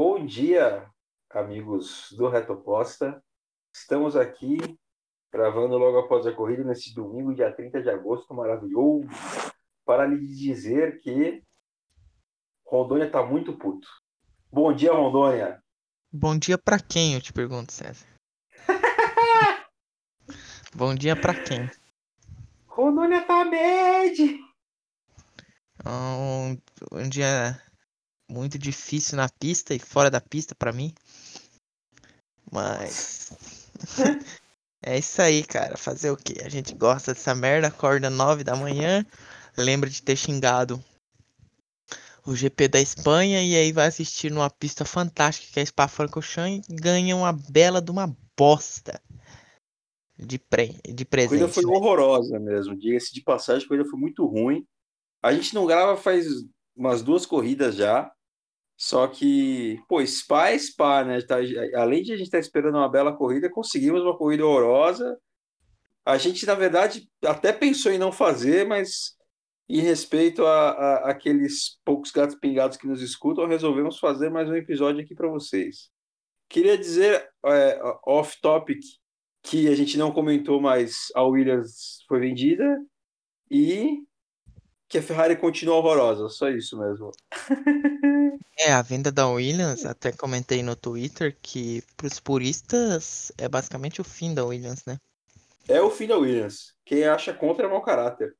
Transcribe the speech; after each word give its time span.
Bom 0.00 0.24
dia, 0.24 0.88
amigos 1.28 2.12
do 2.12 2.28
Retoposta. 2.28 3.20
Estamos 3.74 4.14
aqui 4.14 4.56
gravando 5.32 5.76
logo 5.76 5.98
após 5.98 6.24
a 6.24 6.32
corrida 6.32 6.62
nesse 6.62 6.94
domingo, 6.94 7.34
dia 7.34 7.52
30 7.52 7.82
de 7.82 7.90
agosto, 7.90 8.32
maravilhoso, 8.32 9.08
para 9.84 10.06
lhe 10.06 10.24
dizer 10.24 11.00
que 11.00 11.42
Rondônia 12.64 13.06
está 13.06 13.26
muito 13.26 13.58
puto. 13.58 13.88
Bom 14.52 14.72
dia, 14.72 14.92
Rondônia. 14.92 15.60
Bom 16.12 16.38
dia 16.38 16.56
pra 16.56 16.78
quem, 16.78 17.14
eu 17.14 17.20
te 17.20 17.32
pergunto, 17.32 17.72
César? 17.72 18.06
Bom 20.76 20.94
dia 20.94 21.20
pra 21.20 21.34
quem? 21.34 21.68
Rondônia 22.68 23.26
tá 23.26 23.44
med. 23.44 24.16
Um, 25.84 26.56
um 26.92 27.08
dia 27.08 27.60
muito 28.28 28.58
difícil 28.58 29.16
na 29.16 29.28
pista 29.28 29.74
e 29.74 29.78
fora 29.78 30.10
da 30.10 30.20
pista 30.20 30.54
pra 30.54 30.72
mim. 30.72 30.92
Mas. 32.50 33.32
é 34.82 34.98
isso 34.98 35.20
aí, 35.20 35.42
cara. 35.42 35.76
Fazer 35.76 36.10
o 36.10 36.16
quê? 36.16 36.42
A 36.44 36.48
gente 36.48 36.74
gosta 36.74 37.14
dessa 37.14 37.34
merda, 37.34 37.68
acorda 37.68 38.10
9 38.10 38.44
da 38.44 38.56
manhã, 38.56 39.04
lembra 39.56 39.88
de 39.88 40.02
ter 40.02 40.16
xingado 40.16 40.82
o 42.26 42.34
GP 42.34 42.68
da 42.68 42.80
Espanha 42.80 43.42
e 43.42 43.56
aí 43.56 43.72
vai 43.72 43.86
assistir 43.86 44.30
numa 44.30 44.50
pista 44.50 44.84
fantástica 44.84 45.50
que 45.54 45.60
é 45.60 45.64
Spa-Francorchamps 45.64 46.68
e 46.68 46.74
ganha 46.74 47.16
uma 47.16 47.32
bela 47.32 47.80
de 47.80 47.90
uma 47.90 48.14
bosta 48.36 49.00
de, 50.18 50.38
pre... 50.38 50.78
de 50.86 51.04
A 51.04 51.06
presente. 51.06 51.40
corrida 51.40 51.48
foi 51.48 51.64
né? 51.64 51.70
horrorosa 51.70 52.38
mesmo. 52.38 52.76
Diga-se 52.76 53.14
de 53.14 53.22
passagem, 53.22 53.64
a 53.64 53.68
corrida 53.68 53.88
foi 53.88 53.98
muito 53.98 54.26
ruim. 54.26 54.66
A 55.22 55.32
gente 55.32 55.54
não 55.54 55.64
grava 55.64 55.96
faz 55.96 56.26
umas 56.76 57.02
duas 57.02 57.24
corridas 57.24 57.76
já. 57.76 58.12
Só 58.78 59.08
que, 59.08 59.80
pô, 59.88 60.06
Spa 60.06 60.50
é 60.50 60.58
Spa, 60.58 61.04
né? 61.04 61.20
Tá- 61.22 61.38
além 61.74 62.02
de 62.04 62.12
a 62.12 62.16
gente 62.16 62.26
estar 62.28 62.38
esperando 62.38 62.76
uma 62.76 62.88
bela 62.88 63.12
corrida, 63.16 63.50
conseguimos 63.50 64.02
uma 64.02 64.16
corrida 64.16 64.46
horrorosa. 64.46 65.18
A 66.04 66.16
gente, 66.16 66.46
na 66.46 66.54
verdade, 66.54 67.10
até 67.24 67.52
pensou 67.52 67.92
em 67.92 67.98
não 67.98 68.12
fazer, 68.12 68.66
mas 68.66 69.16
em 69.68 69.80
respeito 69.80 70.46
a, 70.46 70.70
a- 70.70 71.10
aqueles 71.10 71.78
poucos 71.84 72.12
gatos 72.12 72.36
pingados 72.36 72.76
que 72.78 72.86
nos 72.86 73.02
escutam, 73.02 73.46
resolvemos 73.48 73.98
fazer 73.98 74.30
mais 74.30 74.48
um 74.48 74.54
episódio 74.54 75.02
aqui 75.02 75.14
para 75.14 75.28
vocês. 75.28 75.90
Queria 76.48 76.78
dizer, 76.78 77.28
é, 77.46 77.80
off-topic, 78.06 78.80
que 79.42 79.68
a 79.68 79.74
gente 79.74 79.98
não 79.98 80.12
comentou, 80.12 80.60
mas 80.60 81.08
a 81.16 81.22
Williams 81.24 82.04
foi 82.08 82.20
vendida 82.20 82.78
e 83.50 83.98
que 84.88 84.98
a 84.98 85.02
Ferrari 85.02 85.36
continua 85.36 85.76
horrorosa. 85.76 86.28
Só 86.28 86.48
isso 86.48 86.78
mesmo. 86.78 87.12
É, 88.60 88.72
a 88.72 88.82
venda 88.82 89.12
da 89.12 89.28
Williams, 89.28 89.86
até 89.86 90.10
comentei 90.10 90.64
no 90.64 90.74
Twitter 90.74 91.38
que 91.40 91.80
pros 91.96 92.18
puristas 92.18 93.30
é 93.38 93.48
basicamente 93.48 94.00
o 94.00 94.04
fim 94.04 94.34
da 94.34 94.44
Williams, 94.44 94.84
né? 94.84 94.98
É 95.68 95.80
o 95.80 95.92
fim 95.92 96.08
da 96.08 96.16
Williams. 96.18 96.74
Quem 96.84 97.04
acha 97.04 97.32
contra 97.32 97.66
é 97.66 97.70
mau 97.70 97.80
caráter. 97.80 98.34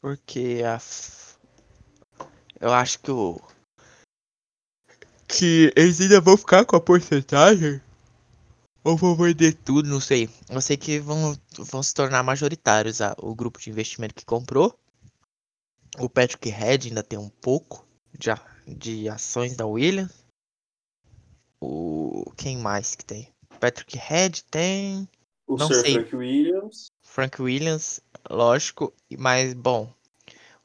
Porque 0.00 0.62
a. 0.64 0.78
Eu 2.60 2.72
acho 2.72 3.00
que 3.00 3.10
o. 3.10 3.40
Que 5.26 5.72
eles 5.74 6.00
ainda 6.00 6.20
vão 6.20 6.36
ficar 6.36 6.64
com 6.64 6.76
a 6.76 6.80
porcentagem? 6.80 7.80
Ou 8.84 8.96
vão 8.96 9.16
vender 9.16 9.54
tudo, 9.54 9.88
não 9.88 10.00
sei. 10.00 10.30
Eu 10.48 10.60
sei 10.60 10.76
que 10.76 11.00
vão, 11.00 11.36
vão 11.58 11.82
se 11.82 11.92
tornar 11.92 12.22
majoritários 12.22 13.00
a- 13.00 13.16
o 13.18 13.34
grupo 13.34 13.58
de 13.58 13.70
investimento 13.70 14.14
que 14.14 14.24
comprou. 14.24 14.78
O 15.98 16.08
Patrick 16.08 16.48
Head 16.50 16.88
ainda 16.88 17.02
tem 17.02 17.18
um 17.18 17.28
pouco 17.28 17.86
de, 18.12 18.30
de 18.66 19.08
ações 19.08 19.56
da 19.56 19.66
Williams. 19.66 20.12
O. 21.60 22.32
Quem 22.36 22.58
mais 22.58 22.94
que 22.94 23.04
tem? 23.04 23.32
Patrick 23.58 23.96
Head 23.96 24.44
tem. 24.44 25.08
O 25.46 25.56
Não 25.56 25.68
Sir 25.68 25.80
sei. 25.80 25.94
Frank 25.94 26.16
Williams. 26.16 26.86
Frank 27.02 27.42
Williams, 27.42 28.00
lógico, 28.28 28.92
mas 29.18 29.54
bom, 29.54 29.90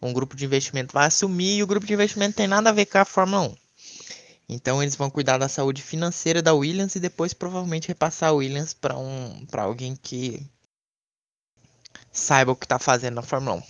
um 0.02 0.12
grupo 0.12 0.36
de 0.36 0.44
investimento 0.44 0.94
vai 0.94 1.08
assumir 1.08 1.58
e 1.58 1.64
o 1.64 1.68
grupo 1.68 1.86
de 1.86 1.94
investimento 1.94 2.36
tem 2.36 2.48
nada 2.48 2.70
a 2.70 2.74
ver 2.74 2.88
com 2.88 2.98
a 2.98 3.06
Fórmula 3.06 3.44
1. 3.44 3.56
Então 4.50 4.82
eles 4.84 4.96
vão 4.96 5.10
cuidar 5.10 5.38
da 5.38 5.48
saúde 5.48 5.82
financeira 5.82 6.42
da 6.42 6.54
Williams 6.54 6.96
e 6.96 7.00
depois 7.00 7.34
provavelmente 7.34 7.88
repassar 7.88 8.30
a 8.30 8.34
Williams 8.34 8.74
para 8.74 8.98
um 8.98 9.46
para 9.46 9.64
alguém 9.64 9.96
que 9.96 10.46
saiba 12.12 12.52
o 12.52 12.56
que 12.56 12.68
tá 12.68 12.78
fazendo 12.78 13.16
na 13.16 13.22
Fórmula 13.22 13.58
1. 13.58 13.64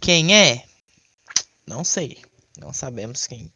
Quem 0.00 0.34
é? 0.34 0.64
Não 1.70 1.84
sei. 1.84 2.20
Não 2.58 2.72
sabemos 2.72 3.28
quem 3.28 3.52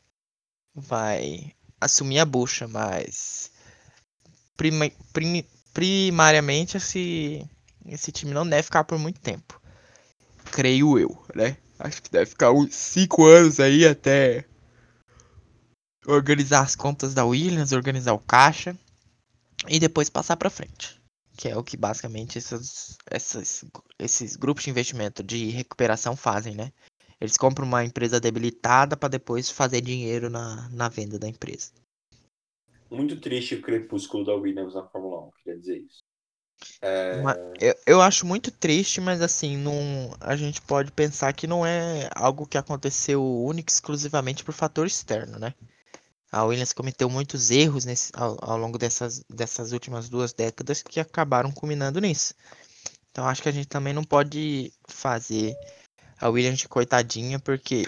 vai 0.73 1.53
assumir 1.81 2.21
a 2.21 2.25
bucha, 2.25 2.69
mas 2.69 3.51
prima- 4.57 4.89
primi- 5.13 5.49
primariamente 5.73 6.77
esse 6.77 7.45
esse 7.87 8.13
time 8.13 8.33
não 8.33 8.49
deve 8.49 8.63
ficar 8.63 8.85
por 8.85 8.99
muito 9.01 9.21
tempo. 9.21 9.61
Creio 10.53 10.97
eu, 10.97 11.27
né? 11.35 11.57
Acho 11.77 12.01
que 12.01 12.09
deve 12.09 12.27
ficar 12.27 12.53
uns 12.53 12.73
5 12.73 13.27
anos 13.27 13.59
aí 13.59 13.85
até 13.85 14.47
organizar 16.07 16.61
as 16.63 16.77
contas 16.77 17.15
da 17.15 17.25
Williams, 17.25 17.73
organizar 17.73 18.13
o 18.13 18.19
caixa 18.21 18.79
e 19.69 19.81
depois 19.81 20.09
passar 20.09 20.37
pra 20.37 20.49
frente. 20.49 21.03
Que 21.37 21.49
é 21.49 21.57
o 21.57 21.65
que 21.65 21.77
basicamente 21.77 22.39
essas, 22.39 22.97
essas, 23.11 23.65
esses 23.99 24.37
grupos 24.37 24.63
de 24.63 24.71
investimento 24.71 25.21
de 25.21 25.51
recuperação 25.51 26.15
fazem, 26.17 26.55
né? 26.55 26.73
Eles 27.25 27.37
compram 27.37 27.67
uma 27.67 27.85
empresa 27.85 28.21
debilitada 28.21 28.97
para 28.97 29.09
depois 29.09 29.51
fazer 29.51 29.81
dinheiro 29.81 30.29
na, 30.29 30.69
na 30.71 30.89
venda 30.89 31.19
da 31.19 31.29
empresa. 31.29 31.73
Muito 32.91 33.19
triste 33.21 33.55
o 33.55 33.63
crepúsculo 33.63 34.25
da 34.25 34.35
Williams 34.35 34.75
na 34.75 34.87
Fórmula 34.87 35.23
1, 35.23 35.31
queria 35.43 35.59
dizer 35.59 35.79
isso. 35.79 36.05
É, 36.83 37.23
Eu, 37.59 37.75
eu 37.87 38.01
acho 38.01 38.27
muito 38.27 38.51
triste, 38.51 39.01
mas 39.01 39.21
assim, 39.21 39.57
não, 39.57 40.15
a 40.21 40.37
gente 40.37 40.61
pode 40.63 40.93
pensar 40.93 41.33
que 41.33 41.47
não 41.47 41.65
é 41.65 42.09
algo 42.15 42.47
que 42.47 42.59
aconteceu 42.59 43.25
única 43.25 43.73
e 43.73 43.75
exclusivamente 43.75 44.45
por 44.45 44.53
fator 44.53 44.87
externo, 44.87 45.39
né? 45.39 45.55
A 46.31 46.45
Williams 46.45 46.73
cometeu 46.73 47.09
muitos 47.09 47.51
erros 47.51 47.85
nesse, 47.85 48.13
ao, 48.15 48.37
ao 48.41 48.59
longo 48.59 48.77
dessas, 48.77 49.25
dessas 49.31 49.73
últimas 49.73 50.09
duas 50.09 50.33
décadas 50.33 50.83
que 50.83 51.01
acabaram 51.01 51.51
culminando 51.51 52.01
nisso. 52.01 52.35
Então 53.11 53.27
acho 53.27 53.43
que 53.43 53.49
a 53.49 53.53
gente 53.53 53.69
também 53.69 53.95
não 53.95 54.03
pode 54.05 54.73
fazer 54.89 55.55
a 56.21 56.29
Williams 56.29 56.59
de 56.59 56.69
coitadinha, 56.69 57.39
porque 57.39 57.85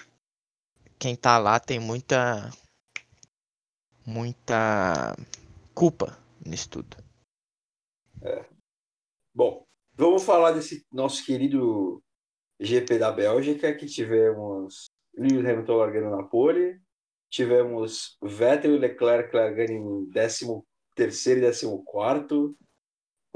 quem 0.99 1.15
tá 1.17 1.39
lá 1.39 1.59
tem 1.61 1.79
muita 1.79 2.51
muita 4.07 5.17
culpa 5.75 6.17
nisso 6.45 6.71
tudo. 6.71 6.97
Bom, 9.35 9.65
vamos 9.95 10.23
falar 10.23 10.53
desse 10.53 10.87
nosso 10.93 11.25
querido 11.25 12.03
GP 12.61 12.99
da 12.99 13.13
Bélgica, 13.13 13.75
que 13.75 13.87
tivemos 13.87 14.87
Lewis 15.15 15.45
Hamilton 15.45 15.75
largando 15.75 16.17
na 16.17 16.23
pole, 16.23 16.81
tivemos 17.31 18.17
Vettel 18.23 18.77
e 18.77 18.79
Leclerc 18.79 19.35
largando 19.35 19.73
em 19.73 20.11
13º 20.11 20.63
e 20.95 21.67
14º. 21.85 22.55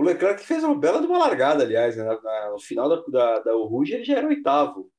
O 0.01 0.03
Leclerc 0.03 0.43
fez 0.43 0.65
uma 0.65 0.75
bela 0.75 0.99
de 0.99 1.07
uma 1.07 1.19
largada, 1.19 1.63
aliás, 1.63 1.95
né? 1.95 2.05
No 2.51 2.59
final 2.59 2.89
da, 2.89 3.03
da, 3.07 3.39
da 3.41 3.53
Rouge 3.53 3.93
ele 3.93 4.03
já 4.03 4.17
era 4.17 4.27
oitavo. 4.27 4.91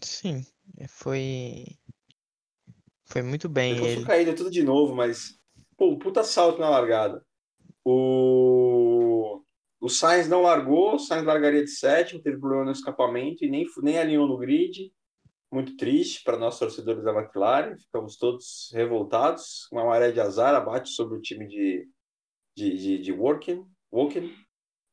Sim, 0.00 0.46
foi 0.88 1.64
foi 3.04 3.20
muito 3.20 3.48
bem 3.48 3.74
Depois 3.74 3.96
ele. 3.96 4.06
caindo 4.06 4.36
tudo 4.36 4.48
de 4.48 4.62
novo, 4.62 4.94
mas 4.94 5.40
pô, 5.76 5.90
um 5.90 5.98
puta 5.98 6.22
salto 6.22 6.60
na 6.60 6.70
largada. 6.70 7.26
O, 7.84 9.42
o 9.80 9.88
Sainz 9.88 10.28
não 10.28 10.42
largou, 10.42 10.94
o 10.94 10.98
Sainz 11.00 11.24
largaria 11.24 11.64
de 11.64 11.70
sétimo, 11.70 12.22
teve 12.22 12.38
problema 12.38 12.66
no 12.66 12.70
escapamento 12.70 13.44
e 13.44 13.50
nem, 13.50 13.66
nem 13.82 13.98
alinhou 13.98 14.28
no 14.28 14.38
grid. 14.38 14.92
Muito 15.50 15.76
triste 15.76 16.22
para 16.22 16.36
nós 16.36 16.60
torcedores 16.60 17.02
da 17.02 17.12
McLaren, 17.12 17.76
ficamos 17.76 18.16
todos 18.18 18.70
revoltados. 18.72 19.66
Uma 19.72 19.84
maré 19.84 20.12
de 20.12 20.20
azar 20.20 20.54
abate 20.54 20.90
sobre 20.90 21.18
o 21.18 21.20
time 21.20 21.48
de, 21.48 21.88
de, 22.56 22.76
de, 22.76 22.98
de 22.98 23.12
Woking, 23.12 23.66
Woking. 23.92 24.34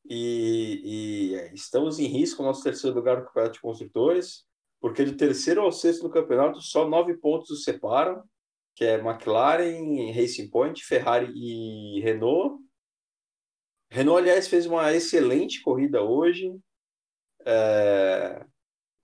E, 0.04 0.80
e 0.84 1.34
é, 1.36 1.54
estamos 1.54 1.98
em 1.98 2.06
risco 2.06 2.42
no 2.42 2.48
nosso 2.48 2.62
terceiro 2.62 2.96
lugar 2.96 3.18
no 3.18 3.26
Campeonato 3.26 3.54
de 3.54 3.60
Construtores, 3.60 4.44
porque 4.80 5.04
do 5.04 5.16
terceiro 5.16 5.60
ao 5.60 5.70
sexto 5.70 6.02
no 6.02 6.10
campeonato 6.10 6.60
só 6.60 6.88
nove 6.88 7.16
pontos 7.16 7.50
os 7.50 7.62
separam, 7.62 8.22
que 8.74 8.84
é 8.84 8.94
McLaren, 8.94 10.12
Racing 10.12 10.50
Point, 10.50 10.84
Ferrari 10.84 11.32
e 11.34 12.00
Renault. 12.00 12.60
Renault, 13.90 14.22
aliás, 14.22 14.48
fez 14.48 14.66
uma 14.66 14.92
excelente 14.92 15.62
corrida 15.62 16.02
hoje. 16.02 16.58
É... 17.44 18.44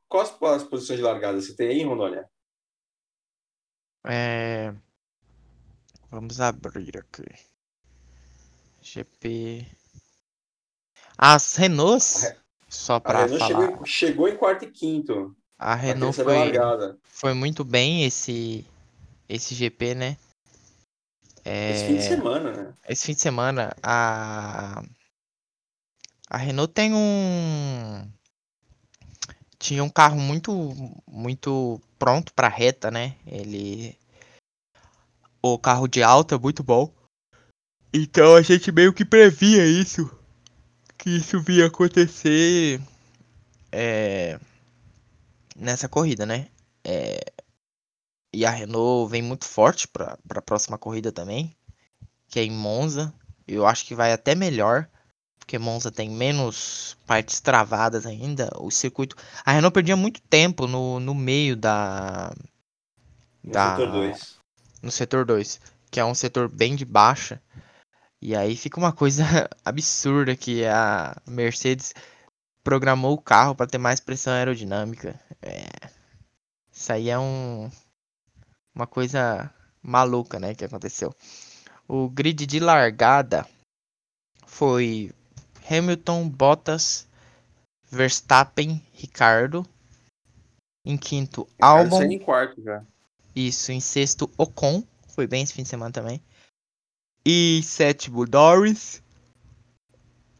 Quais 0.08 0.36
as 0.42 0.64
posições 0.64 0.98
de 0.98 1.04
largada 1.04 1.40
você 1.40 1.54
tem 1.54 1.68
aí, 1.68 1.82
Rondônia? 1.84 2.28
É, 4.06 4.74
vamos 6.10 6.40
abrir 6.40 6.96
aqui. 6.96 7.24
GP. 8.82 9.66
As 11.16 11.56
Renaults, 11.56 12.32
só 12.68 12.96
A 12.96 13.00
pra 13.00 13.24
Renault 13.24 13.44
chegou 13.44 13.62
falar, 13.62 13.80
em, 13.82 13.86
chegou 13.86 14.28
em 14.28 14.36
quarto 14.36 14.64
e 14.64 14.70
quinto, 14.70 15.36
a 15.58 15.70
na 15.70 15.74
Renault 15.74 16.22
foi 16.22 16.52
foi 17.04 17.34
muito 17.34 17.64
bem 17.64 18.04
esse 18.04 18.64
esse 19.28 19.54
GP, 19.54 19.94
né? 19.94 20.16
É, 21.44 21.70
Esse 21.70 21.86
fim 21.86 21.96
de 21.96 22.02
semana, 22.02 22.52
né? 22.52 22.74
esse 22.88 23.06
fim 23.06 23.14
de 23.14 23.20
semana, 23.20 23.74
a, 23.82 24.82
a 26.28 26.36
Renault 26.36 26.72
tem 26.72 26.92
um. 26.94 28.06
Tinha 29.58 29.82
um 29.82 29.88
carro 29.88 30.20
muito, 30.20 30.52
muito 31.06 31.80
pronto 31.98 32.32
para 32.34 32.48
reta, 32.48 32.90
né? 32.90 33.16
Ele. 33.26 33.98
O 35.42 35.58
carro 35.58 35.88
de 35.88 36.02
alta, 36.02 36.38
muito 36.38 36.62
bom. 36.62 36.92
Então 37.92 38.34
a 38.34 38.42
gente 38.42 38.70
meio 38.70 38.92
que 38.92 39.04
previa 39.04 39.66
isso. 39.66 40.10
Que 40.96 41.10
isso 41.10 41.40
vinha 41.40 41.66
acontecer. 41.66 42.80
É, 43.70 44.38
nessa 45.56 45.88
corrida, 45.88 46.24
né? 46.24 46.48
É, 46.84 47.20
e 48.32 48.44
a 48.44 48.50
Renault 48.50 49.10
vem 49.10 49.22
muito 49.22 49.44
forte 49.44 49.88
para 49.88 50.18
a 50.30 50.42
próxima 50.42 50.78
corrida 50.78 51.10
também, 51.10 51.54
que 52.28 52.38
é 52.38 52.44
em 52.44 52.50
Monza. 52.50 53.12
Eu 53.46 53.66
acho 53.66 53.84
que 53.86 53.94
vai 53.94 54.12
até 54.12 54.34
melhor, 54.34 54.88
porque 55.38 55.58
Monza 55.58 55.90
tem 55.90 56.10
menos 56.10 56.96
partes 57.06 57.40
travadas 57.40 58.04
ainda. 58.06 58.50
O 58.58 58.70
circuito. 58.70 59.16
A 59.44 59.52
Renault 59.52 59.72
perdia 59.72 59.96
muito 59.96 60.20
tempo 60.22 60.66
no, 60.66 61.00
no 61.00 61.14
meio 61.14 61.56
da. 61.56 62.34
No 63.42 63.52
da 63.52 63.70
setor 63.70 63.92
2. 63.92 64.38
no 64.82 64.90
setor 64.90 65.24
2, 65.24 65.60
que 65.90 66.00
é 66.00 66.04
um 66.04 66.14
setor 66.14 66.48
bem 66.48 66.76
de 66.76 66.84
baixa. 66.84 67.40
E 68.20 68.34
aí 68.34 68.56
fica 68.56 68.78
uma 68.78 68.92
coisa 68.92 69.24
absurda 69.64 70.34
que 70.36 70.64
a 70.64 71.16
Mercedes 71.26 71.94
programou 72.64 73.14
o 73.14 73.20
carro 73.20 73.54
para 73.54 73.66
ter 73.66 73.78
mais 73.78 74.00
pressão 74.00 74.32
aerodinâmica. 74.32 75.18
É, 75.40 75.66
Isso 76.70 76.92
aí 76.92 77.08
é 77.08 77.18
um 77.18 77.70
uma 78.74 78.86
coisa 78.86 79.52
maluca, 79.82 80.38
né, 80.38 80.54
que 80.54 80.64
aconteceu. 80.64 81.12
O 81.88 82.08
grid 82.08 82.46
de 82.46 82.60
largada 82.60 83.46
foi 84.46 85.10
Hamilton, 85.68 86.28
Bottas, 86.28 87.08
Verstappen, 87.90 88.82
Ricardo. 88.92 89.66
Em 90.84 90.96
quinto, 90.96 91.48
Albon. 91.60 92.02
Em 92.02 92.18
quarto 92.18 92.62
já. 92.62 92.84
Isso, 93.34 93.72
em 93.72 93.80
sexto, 93.80 94.30
Ocon. 94.36 94.82
Foi 95.08 95.26
bem 95.26 95.42
esse 95.42 95.52
fim 95.52 95.62
de 95.62 95.68
semana 95.68 95.92
também. 95.92 96.22
E 97.30 97.62
sétimo, 97.62 98.24
Norris. 98.24 99.02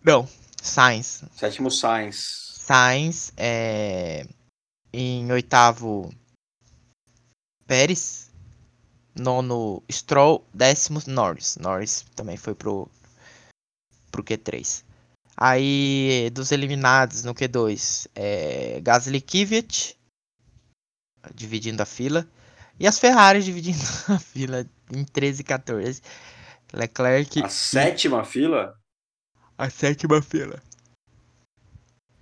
Não, 0.02 0.26
Sainz. 0.62 1.22
Sétimo 1.32 1.70
Sainz. 1.70 2.54
Sainz. 2.60 3.30
É... 3.36 4.26
Em 4.90 5.30
oitavo, 5.30 6.10
Pérez. 7.66 8.30
Nono, 9.14 9.82
Stroll. 9.92 10.42
Décimo, 10.54 11.02
Norris. 11.06 11.58
Norris 11.58 12.06
também 12.16 12.38
foi 12.38 12.54
pro, 12.54 12.88
pro 14.10 14.24
Q3. 14.24 14.82
Aí, 15.36 16.30
dos 16.32 16.52
eliminados 16.52 17.22
no 17.22 17.34
Q2, 17.34 18.08
é... 18.14 18.80
Gasly 18.80 19.20
Kvyat. 19.20 19.94
Dividindo 21.34 21.82
a 21.82 21.86
fila. 21.86 22.26
E 22.80 22.86
as 22.86 22.98
Ferraris 22.98 23.44
dividindo 23.44 23.84
a 24.08 24.18
fila 24.18 24.66
em 24.90 25.04
13 25.04 25.42
e 25.42 25.44
14. 25.44 26.02
Leclerc. 26.72 27.42
A 27.42 27.48
sétima 27.48 28.24
fila? 28.24 28.78
A 29.56 29.70
sétima 29.70 30.22
fila. 30.22 30.62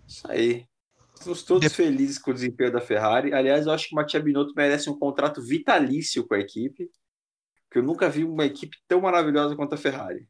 Isso 0.06 0.30
aí. 0.30 0.66
Estamos 1.14 1.42
todos 1.42 1.68
De- 1.68 1.74
felizes 1.74 2.18
com 2.18 2.30
o 2.30 2.34
desempenho 2.34 2.72
da 2.72 2.80
Ferrari. 2.80 3.32
Aliás, 3.32 3.66
eu 3.66 3.72
acho 3.72 3.88
que 3.88 3.94
o 3.94 3.96
Mattia 3.96 4.20
Binotto 4.20 4.54
merece 4.54 4.88
um 4.88 4.98
contrato 4.98 5.42
vitalício 5.42 6.26
com 6.26 6.34
a 6.34 6.38
equipe. 6.38 6.90
Porque 7.64 7.78
eu 7.78 7.82
nunca 7.82 8.08
vi 8.08 8.22
uma 8.24 8.44
equipe 8.44 8.76
tão 8.86 9.00
maravilhosa 9.00 9.56
quanto 9.56 9.74
a 9.74 9.78
Ferrari. 9.78 10.28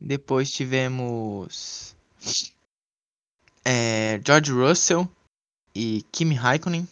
Depois 0.00 0.50
tivemos 0.50 1.94
é, 3.62 4.18
George 4.24 4.50
Russell 4.52 5.06
e 5.74 6.02
Kimi 6.10 6.34
Raikkonen. 6.34 6.88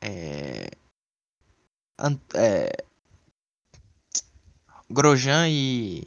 É, 0.00 0.70
é, 2.34 2.84
Grosjean 4.90 5.48
e 5.48 6.04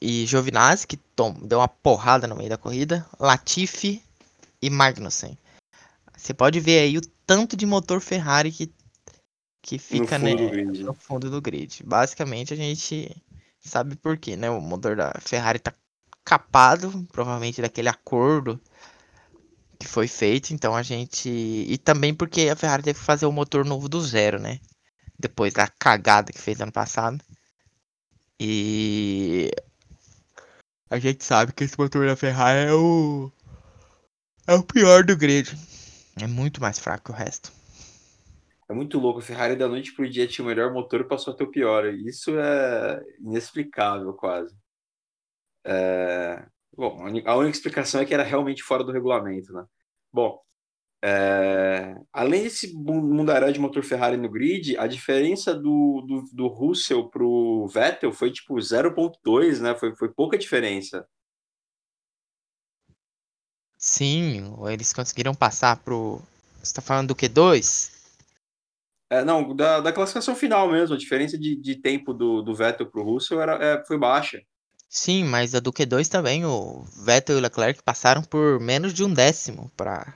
e 0.00 0.24
Giovinazzi 0.26 0.86
que 0.86 0.96
tom, 0.96 1.32
deu 1.32 1.58
uma 1.58 1.66
porrada 1.68 2.26
no 2.26 2.36
meio 2.36 2.48
da 2.48 2.56
corrida. 2.56 3.04
Latifi 3.18 4.02
e 4.62 4.70
Magnussen. 4.70 5.36
Você 6.16 6.32
pode 6.32 6.60
ver 6.60 6.80
aí 6.80 6.96
o 6.96 7.02
tanto 7.26 7.56
de 7.56 7.66
motor 7.66 8.00
Ferrari 8.00 8.52
que 8.52 8.72
que 9.60 9.78
fica 9.78 10.18
no 10.18 10.24
né, 10.24 10.30
fundo 10.30 10.46
do 10.46 10.50
grid. 10.50 10.84
no 10.84 10.94
fundo 10.94 11.30
do 11.30 11.42
grid. 11.42 11.82
Basicamente 11.84 12.54
a 12.54 12.56
gente 12.56 13.14
sabe 13.60 13.96
por 13.96 14.16
quê, 14.16 14.36
né? 14.36 14.48
O 14.48 14.60
motor 14.60 14.96
da 14.96 15.12
Ferrari 15.20 15.58
tá 15.58 15.74
capado, 16.24 17.06
provavelmente 17.12 17.60
daquele 17.60 17.88
acordo 17.88 18.60
que 19.78 19.86
foi 19.86 20.08
feito, 20.08 20.52
então 20.52 20.74
a 20.74 20.82
gente 20.82 21.28
e 21.28 21.78
também 21.78 22.14
porque 22.14 22.48
a 22.48 22.56
Ferrari 22.56 22.82
teve 22.82 22.98
que 22.98 23.04
fazer 23.04 23.26
o 23.26 23.32
motor 23.32 23.64
novo 23.64 23.88
do 23.88 24.00
zero, 24.00 24.40
né? 24.40 24.58
Depois 25.18 25.52
da 25.52 25.66
cagada 25.66 26.32
que 26.32 26.40
fez 26.40 26.60
ano 26.60 26.72
passado. 26.72 27.22
E 28.40 29.50
a 30.88 30.98
gente 30.98 31.24
sabe 31.24 31.52
que 31.52 31.64
esse 31.64 31.78
motor 31.78 32.06
da 32.06 32.16
Ferrari 32.16 32.68
é 32.68 32.72
o 32.72 33.32
é 34.46 34.54
o 34.54 34.62
pior 34.62 35.04
do 35.04 35.16
grid. 35.16 35.50
É 36.20 36.26
muito 36.26 36.60
mais 36.60 36.78
fraco 36.78 37.06
que 37.06 37.10
o 37.10 37.14
resto. 37.14 37.52
É 38.68 38.74
muito 38.74 38.98
louco. 38.98 39.20
A 39.20 39.22
Ferrari 39.22 39.56
da 39.56 39.68
noite 39.68 39.92
pro 39.92 40.08
dia 40.08 40.26
tinha 40.26 40.44
o 40.44 40.48
melhor 40.48 40.72
motor 40.72 41.00
e 41.00 41.08
passou 41.08 41.34
a 41.34 41.36
ter 41.36 41.44
o 41.44 41.50
pior. 41.50 41.86
Isso 41.86 42.38
é 42.38 43.02
inexplicável, 43.20 44.12
quase. 44.14 44.54
É, 45.64 46.46
Bom, 46.78 47.04
a 47.26 47.34
única 47.34 47.56
explicação 47.56 48.00
é 48.00 48.04
que 48.04 48.14
era 48.14 48.22
realmente 48.22 48.62
fora 48.62 48.84
do 48.84 48.92
regulamento, 48.92 49.52
né? 49.52 49.64
Bom, 50.12 50.40
é, 51.02 51.94
além 52.12 52.42
desse 52.42 52.74
mundaréu 52.74 53.52
de 53.52 53.60
motor 53.60 53.84
Ferrari 53.84 54.16
no 54.16 54.28
grid, 54.28 54.76
a 54.76 54.86
diferença 54.86 55.54
do, 55.54 56.04
do, 56.06 56.24
do 56.32 56.46
Russell 56.48 57.08
pro 57.08 57.68
Vettel 57.68 58.12
foi 58.12 58.32
tipo 58.32 58.54
0.2, 58.56 59.60
né? 59.60 59.76
Foi, 59.76 59.94
foi 59.94 60.08
pouca 60.08 60.36
diferença. 60.36 61.06
Sim, 63.76 64.56
eles 64.68 64.92
conseguiram 64.92 65.34
passar 65.34 65.76
pro. 65.76 66.20
Você 66.60 66.74
tá 66.74 66.82
falando 66.82 67.08
do 67.08 67.14
Q2? 67.14 67.96
É, 69.10 69.24
não, 69.24 69.54
da, 69.54 69.80
da 69.80 69.92
classificação 69.92 70.34
final 70.34 70.70
mesmo, 70.70 70.94
a 70.94 70.98
diferença 70.98 71.38
de, 71.38 71.56
de 71.56 71.76
tempo 71.76 72.12
do, 72.12 72.42
do 72.42 72.54
Vettel 72.54 72.90
pro 72.90 73.04
Russell 73.04 73.40
era, 73.40 73.52
é, 73.64 73.84
foi 73.86 73.96
baixa. 73.96 74.42
Sim, 74.88 75.24
mas 75.24 75.54
a 75.54 75.60
do 75.60 75.72
Q2 75.72 76.08
também, 76.08 76.44
o 76.44 76.82
Vettel 77.04 77.36
e 77.36 77.38
o 77.38 77.42
Leclerc 77.42 77.82
passaram 77.82 78.22
por 78.22 78.58
menos 78.58 78.92
de 78.92 79.04
um 79.04 79.12
décimo 79.12 79.70
para 79.76 80.14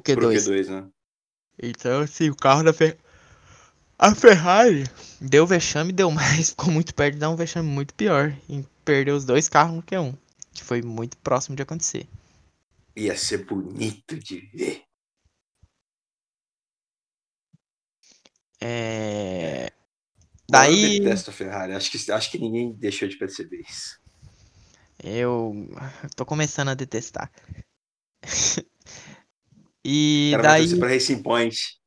pro 0.00 0.14
Q2. 0.14 0.14
Pro 0.14 0.28
Q2, 0.28 0.68
né? 0.68 0.88
Então, 1.62 2.00
assim, 2.00 2.30
o 2.30 2.36
carro 2.36 2.62
da 2.62 2.72
Ferrari. 2.72 2.98
A 3.98 4.14
Ferrari 4.14 4.84
deu 5.20 5.46
vexame, 5.46 5.92
deu 5.92 6.10
mais, 6.10 6.50
ficou 6.50 6.70
muito 6.70 6.94
perto 6.94 7.14
de 7.14 7.20
dar 7.20 7.30
um 7.30 7.36
vexame 7.36 7.68
muito 7.68 7.94
pior. 7.94 8.36
E 8.48 8.64
perdeu 8.84 9.14
os 9.14 9.24
dois 9.24 9.48
carros 9.48 9.76
no 9.76 9.82
Q1, 9.82 10.16
que 10.52 10.64
foi 10.64 10.82
muito 10.82 11.16
próximo 11.18 11.54
de 11.54 11.62
acontecer. 11.62 12.08
Ia 12.96 13.16
ser 13.16 13.44
bonito 13.44 14.18
de 14.18 14.40
ver. 14.52 14.82
É. 18.60 19.72
Daí 20.48 20.96
Eu 20.96 21.04
detesto 21.04 21.30
a 21.30 21.32
Ferrari, 21.32 21.72
acho 21.72 21.90
que, 21.90 22.12
acho 22.12 22.30
que 22.30 22.38
ninguém 22.38 22.72
deixou 22.72 23.08
de 23.08 23.16
perceber 23.16 23.62
isso. 23.68 23.98
eu 25.02 25.68
tô 26.14 26.26
começando 26.26 26.68
a 26.68 26.74
detestar. 26.74 27.30
E 29.84 30.30
cara 30.32 30.42
daí. 30.42 30.78
pra 30.78 30.88
Racing 30.88 31.22
Point. 31.22 31.78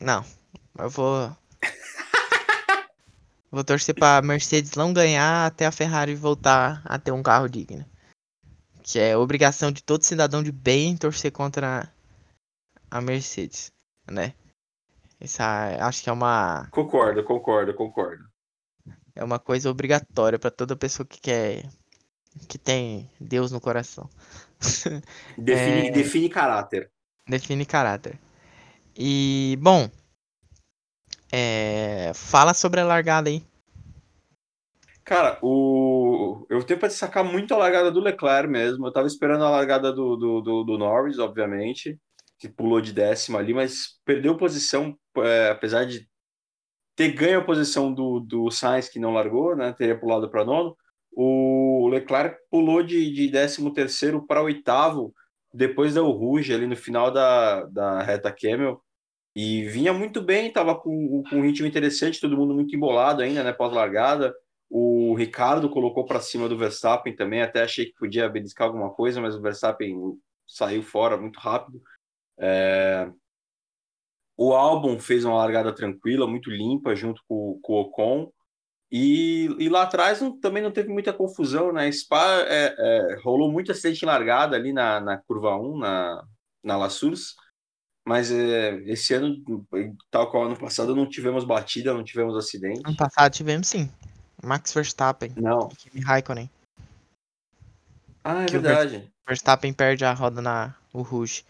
Não, 0.00 0.24
eu 0.78 0.88
vou. 0.88 1.36
vou 3.50 3.64
torcer 3.64 3.94
pra 3.94 4.22
Mercedes 4.22 4.72
não 4.74 4.92
ganhar 4.92 5.46
até 5.46 5.66
a 5.66 5.72
Ferrari 5.72 6.14
voltar 6.14 6.80
a 6.84 6.98
ter 6.98 7.10
um 7.12 7.22
carro 7.22 7.48
digno. 7.48 7.84
Que 8.82 8.98
é 8.98 9.16
obrigação 9.16 9.70
de 9.70 9.82
todo 9.82 10.02
cidadão 10.04 10.42
de 10.42 10.50
bem 10.50 10.96
torcer 10.96 11.30
contra 11.32 11.92
a 12.90 13.00
Mercedes, 13.00 13.70
né? 14.10 14.34
Essa 15.20 15.86
acho 15.86 16.02
que 16.02 16.08
é 16.08 16.12
uma, 16.12 16.66
Concordo, 16.70 17.22
concordo, 17.22 17.74
concordo. 17.74 18.24
é 19.14 19.22
uma 19.22 19.38
coisa 19.38 19.70
obrigatória 19.70 20.38
pra 20.38 20.50
toda 20.50 20.74
pessoa 20.74 21.06
que 21.06 21.20
quer. 21.20 21.68
que 22.48 22.56
tem 22.56 23.10
Deus 23.20 23.52
no 23.52 23.60
coração. 23.60 24.08
Define, 25.38 25.88
É. 25.88 25.90
define 25.90 26.28
caráter. 26.28 26.90
Define 27.28 27.64
caráter. 27.64 28.18
E, 28.96 29.56
bom. 29.60 29.88
É, 31.32 32.12
fala 32.14 32.52
sobre 32.54 32.80
a 32.80 32.84
largada 32.84 33.30
aí. 33.30 33.42
Cara, 35.04 35.38
o... 35.42 36.46
eu 36.48 36.62
tenho 36.62 36.78
pra 36.78 36.88
destacar 36.88 37.24
muito 37.24 37.52
a 37.54 37.56
largada 37.56 37.90
do 37.90 38.00
Leclerc 38.00 38.48
mesmo. 38.48 38.86
Eu 38.86 38.92
tava 38.92 39.06
esperando 39.06 39.44
a 39.44 39.50
largada 39.50 39.92
do, 39.92 40.16
do, 40.16 40.40
do, 40.40 40.64
do 40.64 40.78
Norris, 40.78 41.18
obviamente. 41.18 41.98
que 42.38 42.48
pulou 42.48 42.80
de 42.80 42.92
décimo 42.92 43.36
ali, 43.38 43.52
mas 43.54 43.98
perdeu 44.04 44.36
posição, 44.36 44.96
é, 45.18 45.50
apesar 45.50 45.84
de 45.84 46.08
ter 46.96 47.12
ganho 47.12 47.40
a 47.40 47.44
posição 47.44 47.92
do, 47.92 48.20
do 48.20 48.50
Sainz, 48.50 48.88
que 48.88 48.98
não 49.00 49.12
largou, 49.12 49.56
né? 49.56 49.72
Teria 49.72 49.98
pulado 49.98 50.30
para 50.30 50.44
nono. 50.44 50.76
O 51.12 51.69
Leclerc 51.90 52.38
pulou 52.50 52.82
de, 52.82 53.12
de 53.12 53.30
13 53.30 53.70
terceiro 53.72 54.26
para 54.26 54.42
oitavo, 54.42 55.14
depois 55.52 55.94
da 55.94 56.00
Rouge 56.00 56.54
ali 56.54 56.66
no 56.66 56.76
final 56.76 57.10
da, 57.10 57.64
da 57.64 58.02
reta 58.02 58.32
Camel. 58.32 58.82
E 59.34 59.64
vinha 59.64 59.92
muito 59.92 60.20
bem, 60.20 60.48
estava 60.48 60.74
com, 60.74 61.22
com 61.28 61.36
um 61.36 61.42
ritmo 61.42 61.66
interessante, 61.66 62.20
todo 62.20 62.36
mundo 62.36 62.54
muito 62.54 62.74
embolado 62.74 63.22
ainda, 63.22 63.44
né? 63.44 63.52
Pós-largada. 63.52 64.34
O 64.68 65.14
Ricardo 65.14 65.68
colocou 65.68 66.04
para 66.04 66.20
cima 66.20 66.48
do 66.48 66.56
Verstappen 66.56 67.14
também, 67.14 67.42
até 67.42 67.62
achei 67.62 67.86
que 67.86 67.94
podia 67.94 68.28
beliscar 68.28 68.66
alguma 68.66 68.90
coisa, 68.90 69.20
mas 69.20 69.34
o 69.34 69.40
Verstappen 69.40 69.96
saiu 70.46 70.82
fora 70.82 71.16
muito 71.16 71.38
rápido. 71.38 71.82
É... 72.38 73.10
O 74.36 74.52
álbum 74.54 74.98
fez 74.98 75.24
uma 75.24 75.36
largada 75.36 75.74
tranquila, 75.74 76.26
muito 76.26 76.50
limpa, 76.50 76.94
junto 76.96 77.22
com, 77.28 77.58
com 77.62 77.72
o 77.74 77.80
Ocon. 77.82 78.32
E, 78.92 79.46
e 79.58 79.68
lá 79.68 79.82
atrás 79.82 80.20
não, 80.20 80.38
também 80.38 80.62
não 80.62 80.72
teve 80.72 80.88
muita 80.88 81.12
confusão, 81.12 81.72
né? 81.72 81.90
Spa 81.92 82.40
é, 82.48 82.74
é, 82.76 83.20
rolou 83.22 83.50
muito 83.50 83.70
acidente 83.70 84.04
em 84.04 84.06
largada 84.06 84.56
ali 84.56 84.72
na, 84.72 85.00
na 85.00 85.16
curva 85.16 85.56
1, 85.56 85.78
na, 85.78 86.24
na 86.64 86.76
La 86.76 86.90
Source, 86.90 87.34
mas 88.04 88.32
é, 88.32 88.74
esse 88.86 89.14
ano, 89.14 89.36
tal 90.10 90.28
qual 90.30 90.46
ano 90.46 90.58
passado, 90.58 90.96
não 90.96 91.08
tivemos 91.08 91.44
batida, 91.44 91.94
não 91.94 92.02
tivemos 92.02 92.36
acidente. 92.36 92.82
Ano 92.84 92.96
passado 92.96 93.32
tivemos 93.32 93.68
sim. 93.68 93.88
Max 94.42 94.72
Verstappen. 94.72 95.32
Não. 95.36 95.68
Kimi 95.68 96.00
Raikkonen. 96.02 96.50
Ah, 98.24 98.42
é 98.42 98.46
Que 98.46 98.58
verdade. 98.58 99.12
Verstappen 99.26 99.72
perde 99.72 100.04
a 100.04 100.12
roda 100.12 100.42
na 100.42 100.74
o 100.92 101.02
Rouge. 101.02 101.44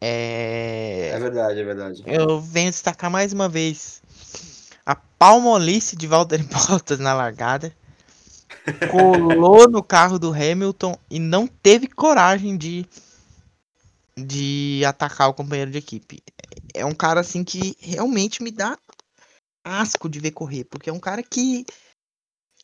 É 0.00 1.10
É... 1.14 1.18
verdade, 1.18 1.60
é 1.60 1.64
verdade. 1.64 2.02
Eu 2.06 2.40
venho 2.40 2.70
destacar 2.70 3.10
mais 3.10 3.32
uma 3.32 3.48
vez 3.48 4.02
palmolice 5.18 5.96
de 5.96 6.06
Valtteri 6.06 6.42
Bottas 6.68 6.98
na 6.98 7.14
largada. 7.14 7.74
Colou 8.90 9.68
no 9.68 9.82
carro 9.82 10.18
do 10.18 10.32
Hamilton 10.32 10.96
e 11.10 11.18
não 11.18 11.46
teve 11.46 11.86
coragem 11.86 12.56
de 12.56 12.86
de 14.16 14.82
atacar 14.86 15.28
o 15.28 15.34
companheiro 15.34 15.70
de 15.70 15.78
equipe. 15.78 16.22
É 16.72 16.84
um 16.84 16.94
cara 16.94 17.20
assim 17.20 17.42
que 17.42 17.76
realmente 17.80 18.42
me 18.42 18.50
dá 18.50 18.78
asco 19.64 20.08
de 20.08 20.20
ver 20.20 20.30
correr, 20.30 20.64
porque 20.64 20.88
é 20.88 20.92
um 20.92 21.00
cara 21.00 21.22
que 21.22 21.66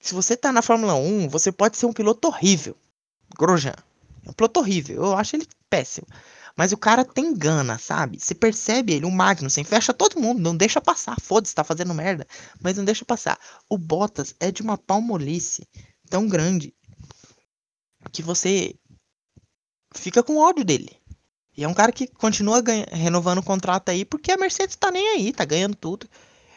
se 0.00 0.14
você 0.14 0.36
tá 0.36 0.52
na 0.52 0.62
Fórmula 0.62 0.94
1, 0.94 1.28
você 1.28 1.52
pode 1.52 1.76
ser 1.76 1.86
um 1.86 1.92
piloto 1.92 2.28
horrível. 2.28 2.76
Grosjean. 3.38 3.74
É 4.24 4.30
um 4.30 4.32
piloto 4.32 4.60
horrível. 4.60 4.96
Eu 4.96 5.16
acho 5.16 5.36
ele 5.36 5.46
péssimo. 5.68 6.06
Mas 6.56 6.72
o 6.72 6.76
cara 6.76 7.04
tem 7.04 7.34
gana, 7.34 7.78
sabe? 7.78 8.18
Você 8.20 8.34
percebe 8.34 8.92
ele, 8.94 9.06
o 9.06 9.10
Magnussen, 9.10 9.64
fecha 9.64 9.94
todo 9.94 10.20
mundo, 10.20 10.40
não 10.40 10.56
deixa 10.56 10.80
passar. 10.80 11.16
Foda-se, 11.20 11.54
tá 11.54 11.64
fazendo 11.64 11.94
merda. 11.94 12.26
Mas 12.62 12.76
não 12.76 12.84
deixa 12.84 13.04
passar. 13.04 13.38
O 13.68 13.78
Bottas 13.78 14.34
é 14.40 14.50
de 14.50 14.62
uma 14.62 14.76
palmolice 14.78 15.66
tão 16.08 16.28
grande 16.28 16.74
que 18.12 18.22
você 18.22 18.74
fica 19.94 20.22
com 20.22 20.36
ódio 20.38 20.64
dele. 20.64 20.96
E 21.56 21.64
é 21.64 21.68
um 21.68 21.74
cara 21.74 21.92
que 21.92 22.06
continua 22.06 22.60
ganha- 22.62 22.86
renovando 22.90 23.38
o 23.38 23.42
contrato 23.42 23.90
aí 23.90 24.04
porque 24.04 24.32
a 24.32 24.36
Mercedes 24.36 24.76
tá 24.76 24.90
nem 24.90 25.08
aí, 25.16 25.32
tá 25.32 25.44
ganhando 25.44 25.76
tudo. 25.76 26.08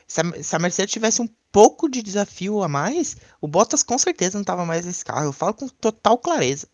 Se 0.07 0.21
a, 0.21 0.43
se 0.43 0.55
a 0.55 0.59
Mercedes 0.59 0.93
tivesse 0.93 1.21
um 1.21 1.29
pouco 1.51 1.89
de 1.89 2.01
desafio 2.03 2.63
a 2.63 2.67
mais, 2.67 3.17
o 3.41 3.47
Bottas 3.47 3.83
com 3.83 3.97
certeza 3.97 4.37
não 4.37 4.45
tava 4.45 4.65
mais 4.65 4.85
nesse 4.85 5.03
carro. 5.05 5.25
Eu 5.25 5.33
falo 5.33 5.53
com 5.53 5.67
total 5.69 6.17
clareza. 6.17 6.67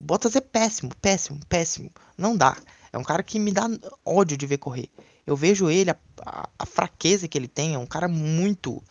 Bottas 0.00 0.36
é 0.36 0.40
péssimo, 0.40 0.90
péssimo, 1.00 1.40
péssimo. 1.48 1.90
Não 2.16 2.36
dá. 2.36 2.56
É 2.92 2.98
um 2.98 3.02
cara 3.02 3.22
que 3.22 3.38
me 3.38 3.52
dá 3.52 3.68
ódio 4.04 4.36
de 4.36 4.46
ver 4.46 4.58
correr. 4.58 4.88
Eu 5.26 5.36
vejo 5.36 5.70
ele, 5.70 5.90
a, 5.90 5.96
a- 6.24 6.48
a 6.58 6.66
fraqueza 6.66 7.26
que 7.26 7.36
ele 7.38 7.48
tem, 7.48 7.74
é 7.74 7.78
um 7.78 7.86
cara 7.86 8.06
muito. 8.08 8.82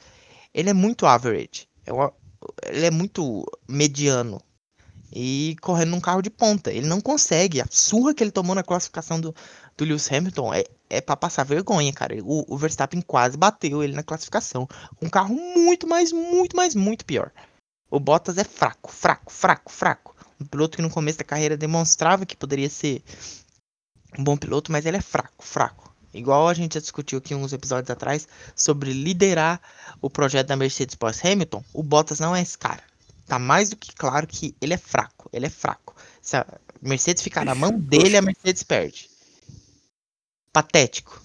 Ele 0.53 0.69
é 0.69 0.73
muito 0.73 1.05
average. 1.05 1.67
É 1.85 1.93
uma- 1.93 2.13
ele 2.67 2.85
é 2.87 2.91
muito 2.91 3.45
mediano. 3.67 4.41
E 5.15 5.55
correndo 5.61 5.91
num 5.91 6.01
carro 6.01 6.21
de 6.21 6.29
ponta. 6.29 6.71
Ele 6.71 6.87
não 6.87 6.99
consegue. 7.01 7.61
A 7.61 7.67
surra 7.69 8.13
que 8.13 8.23
ele 8.23 8.31
tomou 8.31 8.55
na 8.55 8.63
classificação 8.63 9.19
do, 9.21 9.33
do 9.77 9.85
Lewis 9.85 10.11
Hamilton 10.11 10.53
é, 10.53 10.63
é 10.89 11.01
para 11.01 11.15
passar 11.15 11.43
vergonha, 11.45 11.93
cara. 11.93 12.15
O, 12.23 12.45
o 12.53 12.57
Verstappen 12.57 13.01
quase 13.01 13.37
bateu 13.37 13.83
ele 13.83 13.93
na 13.95 14.03
classificação. 14.03 14.67
Um 15.01 15.09
carro 15.09 15.35
muito, 15.35 15.87
mais, 15.87 16.11
muito, 16.11 16.55
mais, 16.55 16.75
muito 16.75 17.05
pior. 17.05 17.31
O 17.89 17.99
Bottas 17.99 18.37
é 18.37 18.43
fraco, 18.43 18.91
fraco, 18.91 19.31
fraco, 19.31 19.71
fraco. 19.71 20.12
Um 20.43 20.45
piloto 20.45 20.75
que 20.75 20.81
no 20.81 20.89
começo 20.89 21.17
da 21.17 21.23
carreira 21.23 21.55
demonstrava 21.55 22.25
que 22.25 22.35
poderia 22.35 22.69
ser 22.69 23.01
um 24.19 24.23
bom 24.23 24.35
piloto, 24.35 24.73
mas 24.73 24.85
ele 24.85 24.97
é 24.97 25.01
fraco, 25.01 25.43
fraco. 25.43 25.95
Igual 26.13 26.49
a 26.49 26.53
gente 26.53 26.73
já 26.73 26.81
discutiu 26.81 27.17
aqui 27.17 27.33
uns 27.33 27.53
episódios 27.53 27.89
atrás 27.89 28.27
sobre 28.53 28.91
liderar 28.91 29.61
o 30.01 30.09
projeto 30.09 30.47
da 30.47 30.57
Mercedes 30.57 30.95
pós 30.95 31.23
Hamilton, 31.23 31.63
o 31.73 31.81
Bottas 31.81 32.19
não 32.19 32.35
é 32.35 32.41
esse 32.41 32.57
cara. 32.57 32.83
Tá 33.25 33.39
mais 33.39 33.69
do 33.69 33.77
que 33.77 33.95
claro 33.95 34.27
que 34.27 34.53
ele 34.61 34.73
é 34.73 34.77
fraco, 34.77 35.29
ele 35.31 35.45
é 35.45 35.49
fraco. 35.49 35.95
Se 36.21 36.35
a 36.35 36.45
Mercedes 36.81 37.23
ficar 37.23 37.45
na 37.45 37.55
mão 37.55 37.79
dele, 37.79 38.17
a 38.17 38.21
Mercedes 38.21 38.63
perde. 38.63 39.09
Patético. 40.51 41.21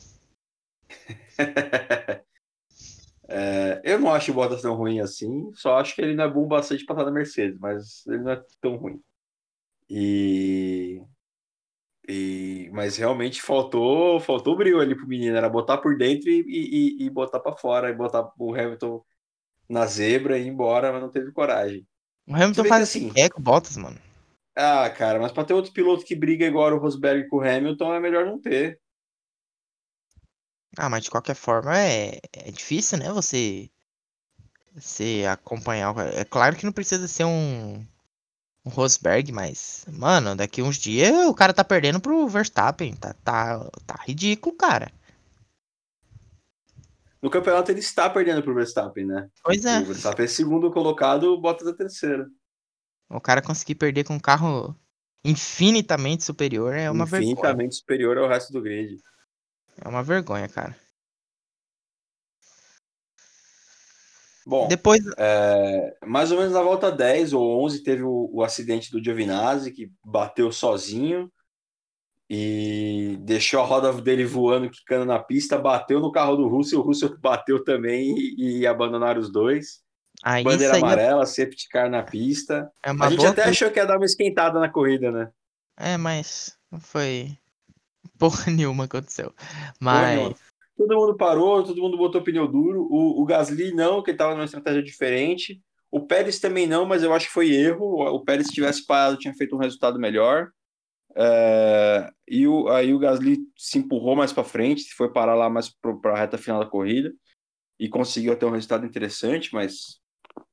É, 3.31 3.83
eu 3.85 4.01
não 4.01 4.11
acho 4.11 4.31
o 4.31 4.35
Bottas 4.35 4.63
tão 4.63 4.75
ruim 4.75 5.01
assim, 5.01 5.53
só 5.53 5.79
acho 5.79 5.95
que 5.95 6.01
ele 6.01 6.15
não 6.15 6.25
é 6.25 6.31
bom 6.31 6.49
bastante 6.49 6.87
para 6.87 6.95
estar 6.95 7.05
na 7.05 7.11
Mercedes, 7.11 7.59
mas 7.61 8.07
ele 8.07 8.23
não 8.23 8.33
é 8.33 8.43
tão 8.59 8.77
ruim. 8.77 9.03
E, 9.89 11.03
e 12.09 12.71
mas 12.73 12.97
realmente 12.97 13.41
faltou, 13.41 14.21
faltou 14.21 14.57
brilho 14.57 14.81
ali 14.81 14.95
pro 14.95 15.07
menino, 15.07 15.37
era 15.37 15.49
botar 15.49 15.79
por 15.79 15.97
dentro 15.97 16.29
e, 16.31 16.45
e, 16.47 17.05
e 17.05 17.11
botar 17.11 17.41
para 17.41 17.57
fora, 17.57 17.91
e 17.91 17.95
botar 17.95 18.31
o 18.39 18.55
Hamilton 18.55 19.03
na 19.69 19.87
zebra 19.87 20.39
e 20.39 20.45
ir 20.45 20.49
embora, 20.49 20.93
mas 20.93 21.03
não 21.03 21.11
teve 21.11 21.33
coragem. 21.33 21.87
O 22.27 22.35
Hamilton 22.35 22.63
Se 22.63 22.69
faz 22.69 22.83
assim, 22.83 23.13
é 23.15 23.29
com 23.29 23.41
o 23.41 23.43
Bottas, 23.43 23.77
mano. 23.77 23.99
Ah, 24.55 24.91
cara, 24.91 25.21
mas 25.21 25.31
para 25.33 25.45
ter 25.45 25.55
outro 25.55 25.73
piloto 25.73 26.05
que 26.05 26.17
briga 26.17 26.45
igual 26.45 26.73
o 26.73 26.79
Rosberg 26.79 27.29
com 27.29 27.37
o 27.37 27.41
Hamilton 27.41 27.95
é 27.95 28.01
melhor 28.01 28.27
não 28.27 28.41
ter. 28.41 28.81
Ah, 30.77 30.89
mas 30.89 31.05
de 31.05 31.11
qualquer 31.11 31.35
forma 31.35 31.79
é, 31.79 32.19
é 32.33 32.51
difícil, 32.51 32.99
né? 32.99 33.13
Você, 33.13 33.71
você 34.75 35.25
acompanhar. 35.31 35.95
É 36.15 36.25
claro 36.25 36.57
que 36.57 36.65
não 36.65 36.73
precisa 36.73 37.07
ser 37.07 37.25
um, 37.25 37.87
Rosberg, 38.69 39.33
mas, 39.33 39.85
mano, 39.91 40.37
daqui 40.37 40.63
uns 40.63 40.77
dias 40.77 41.13
o 41.27 41.35
cara 41.35 41.53
tá 41.53 41.65
perdendo 41.65 42.01
pro 42.01 42.29
Verstappen. 42.29 42.95
Tá, 42.95 43.15
tá, 43.25 43.69
tá 43.87 44.01
ridículo, 44.07 44.55
cara. 44.57 44.93
No 47.21 47.31
campeonato 47.31 47.71
ele 47.73 47.81
está 47.81 48.09
perdendo 48.09 48.43
pro 48.43 48.55
Verstappen, 48.55 49.05
né? 49.05 49.29
Pois 49.43 49.65
é. 49.65 49.81
O 49.81 49.87
Verstappen 49.87 50.25
é 50.25 50.29
segundo 50.29 50.71
colocado, 50.71 51.25
o 51.25 51.41
Bottas 51.41 51.67
é 51.67 51.73
terceiro. 51.73 52.27
O 53.11 53.21
cara 53.21 53.43
conseguir 53.43 53.75
perder 53.75 54.05
com 54.05 54.15
um 54.15 54.21
carro 54.21 54.77
infinitamente 55.25 56.23
superior 56.23 56.75
é 56.75 56.91
uma 56.91 57.05
vergonha. 57.05 57.33
infinitamente 57.33 57.75
superior 57.75 58.19
ao 58.19 58.29
resto 58.29 58.53
do 58.53 58.63
grid. 58.63 58.99
É 59.81 59.89
uma 59.89 60.03
vergonha, 60.03 60.49
cara. 60.49 60.77
Bom, 64.49 64.67
Depois, 64.67 65.03
é, 65.19 65.95
mais 66.07 66.33
ou 66.33 66.39
menos 66.39 66.55
na 66.55 66.63
volta 66.63 66.91
10 66.91 67.35
ou 67.35 67.63
11 67.67 67.83
teve 67.83 68.03
o, 68.03 68.31
o 68.33 68.43
acidente 68.43 68.91
do 68.91 69.03
Giovinazzi, 69.05 69.71
que 69.71 69.93
bateu 70.03 70.51
sozinho 70.51 71.31
e 72.31 73.19
deixou 73.21 73.61
a 73.61 73.65
roda 73.65 73.93
dele 73.93 74.25
voando, 74.25 74.71
quicando 74.71 75.05
na 75.05 75.19
pista, 75.19 75.59
bateu 75.59 76.01
no 76.01 76.11
carro 76.11 76.35
do 76.35 76.49
Russell, 76.49 76.81
o 76.81 76.83
Russell 76.83 77.15
bateu 77.21 77.63
também 77.63 78.15
e, 78.17 78.61
e 78.61 78.67
abandonaram 78.67 79.21
os 79.21 79.31
dois. 79.31 79.83
aí 80.25 80.43
Bandeira 80.43 80.77
é- 80.77 80.79
amarela, 80.79 81.27
safety 81.27 81.69
car 81.69 81.91
na 81.91 82.03
pista. 82.03 82.71
é 82.83 82.89
A 82.89 83.11
gente 83.11 83.27
até 83.27 83.45
achou 83.45 83.71
que 83.71 83.79
ia 83.79 83.85
dar 83.85 83.99
uma 83.99 84.07
esquentada 84.07 84.59
na 84.59 84.71
corrida, 84.71 85.13
né? 85.13 85.31
É, 85.77 85.99
mas 85.99 86.57
não 86.73 86.81
foi 86.81 87.37
porra 88.19 88.47
nenhuma 88.51 88.85
aconteceu. 88.85 89.31
Porra 89.31 89.75
Mas 89.79 90.17
nenhuma. 90.17 90.37
Todo 90.79 90.97
mundo 90.97 91.17
parou, 91.17 91.65
todo 91.65 91.83
mundo 91.83 91.99
botou 91.99 92.23
pneu 92.23 92.47
duro. 92.47 92.87
O, 92.89 93.21
o 93.21 93.27
Gasly 93.27 93.75
não, 93.75 94.01
que 94.01 94.11
ele 94.11 94.15
estava 94.15 94.35
numa 94.35 94.45
estratégia 94.45 94.83
diferente. 94.83 95.61
O 95.91 96.07
Pérez 96.07 96.39
também 96.39 96.69
não, 96.69 96.87
mas 96.87 97.03
eu 97.03 97.13
acho 97.13 97.27
que 97.27 97.33
foi 97.33 97.51
erro. 97.51 98.01
O 98.15 98.25
Pérez, 98.25 98.47
se 98.47 98.55
tivesse 98.55 98.87
parado, 98.87 99.19
tinha 99.19 99.35
feito 99.35 99.57
um 99.57 99.59
resultado 99.59 99.99
melhor. 99.99 100.51
É, 101.17 102.11
e 102.29 102.47
o, 102.47 102.69
aí 102.69 102.95
o 102.95 102.99
Gasly 102.99 103.39
se 103.57 103.79
empurrou 103.79 104.15
mais 104.15 104.33
para 104.33 104.45
frente, 104.45 104.95
foi 104.95 105.13
parar 105.13 105.35
lá 105.35 105.51
mais 105.51 105.69
para 105.69 106.13
a 106.13 106.19
reta 106.19 106.39
final 106.39 106.61
da 106.61 106.71
corrida 106.71 107.13
e 107.79 107.89
conseguiu 107.89 108.37
ter 108.37 108.47
um 108.47 108.51
resultado 108.51 108.87
interessante, 108.87 109.53
mas 109.53 110.01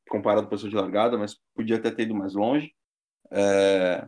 comparado 0.09 0.41
com 0.41 0.47
a 0.47 0.49
posição 0.49 0.69
de 0.69 0.75
largada, 0.75 1.17
mas 1.19 1.37
podia 1.53 1.79
ter 1.79 1.99
ido 1.99 2.15
mais 2.15 2.33
longe. 2.33 2.73
É, 3.31 4.07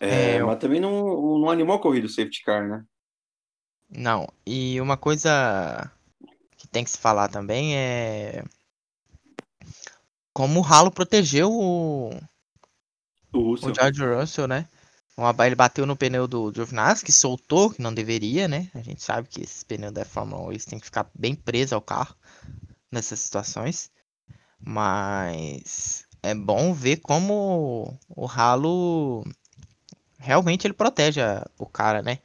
é, 0.00 0.36
É, 0.36 0.42
mas 0.42 0.58
também 0.58 0.80
não, 0.80 1.38
não 1.38 1.50
animou 1.50 1.76
a 1.76 1.80
corrida 1.80 2.06
o 2.06 2.10
safety 2.10 2.42
car, 2.42 2.68
né? 2.68 2.84
Não. 3.96 4.28
E 4.46 4.80
uma 4.80 4.96
coisa 4.96 5.90
que 6.56 6.66
tem 6.68 6.84
que 6.84 6.90
se 6.90 6.98
falar 6.98 7.28
também 7.28 7.76
é 7.76 8.44
como 10.32 10.60
o 10.60 10.64
Halo 10.64 10.90
protegeu 10.90 11.50
o, 11.52 12.10
O 13.32 13.50
Russell. 13.50 13.70
o 13.70 13.74
George 13.74 14.04
Russell, 14.04 14.48
né? 14.48 14.68
ele 15.46 15.54
bateu 15.54 15.86
no 15.86 15.96
pneu 15.96 16.26
do 16.26 16.52
Giovinazzi, 16.52 17.04
que 17.04 17.12
soltou, 17.12 17.70
que 17.70 17.80
não 17.80 17.94
deveria, 17.94 18.48
né? 18.48 18.68
A 18.74 18.80
gente 18.80 19.00
sabe 19.00 19.28
que 19.28 19.40
esses 19.42 19.62
pneus 19.62 19.92
da 19.92 20.04
Fórmula 20.04 20.42
1 20.48 20.50
eles 20.50 20.64
têm 20.64 20.78
que 20.80 20.86
ficar 20.86 21.08
bem 21.14 21.36
presos 21.36 21.72
ao 21.72 21.80
carro 21.80 22.16
nessas 22.90 23.20
situações. 23.20 23.92
Mas 24.58 26.04
é 26.20 26.34
bom 26.34 26.74
ver 26.74 26.96
como 26.96 27.96
o 28.08 28.26
ralo 28.26 29.24
realmente 30.18 30.66
ele 30.66 30.74
protege 30.74 31.20
o 31.58 31.66
cara, 31.66 32.02
né? 32.02 32.18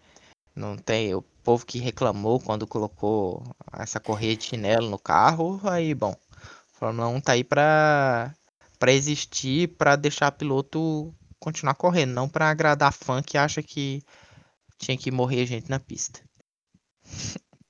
Não 0.55 0.75
tem 0.75 1.13
o 1.13 1.21
povo 1.43 1.65
que 1.65 1.79
reclamou 1.79 2.39
quando 2.39 2.67
colocou 2.67 3.43
essa 3.73 3.99
correia 3.99 4.35
de 4.35 4.45
chinelo 4.45 4.89
no 4.89 4.99
carro, 4.99 5.59
aí 5.63 5.93
bom. 5.93 6.15
Fórmula 6.73 7.07
1 7.09 7.21
tá 7.21 7.31
aí 7.33 7.43
pra, 7.43 8.33
pra 8.77 8.93
existir, 8.93 9.75
pra 9.77 9.95
deixar 9.95 10.31
piloto 10.31 11.13
continuar 11.39 11.75
correndo, 11.75 12.13
não 12.13 12.29
para 12.29 12.49
agradar 12.49 12.93
fã 12.93 13.21
que 13.21 13.37
acha 13.37 13.63
que 13.63 14.01
tinha 14.77 14.97
que 14.97 15.11
morrer 15.11 15.45
gente 15.45 15.69
na 15.69 15.79
pista. 15.79 16.21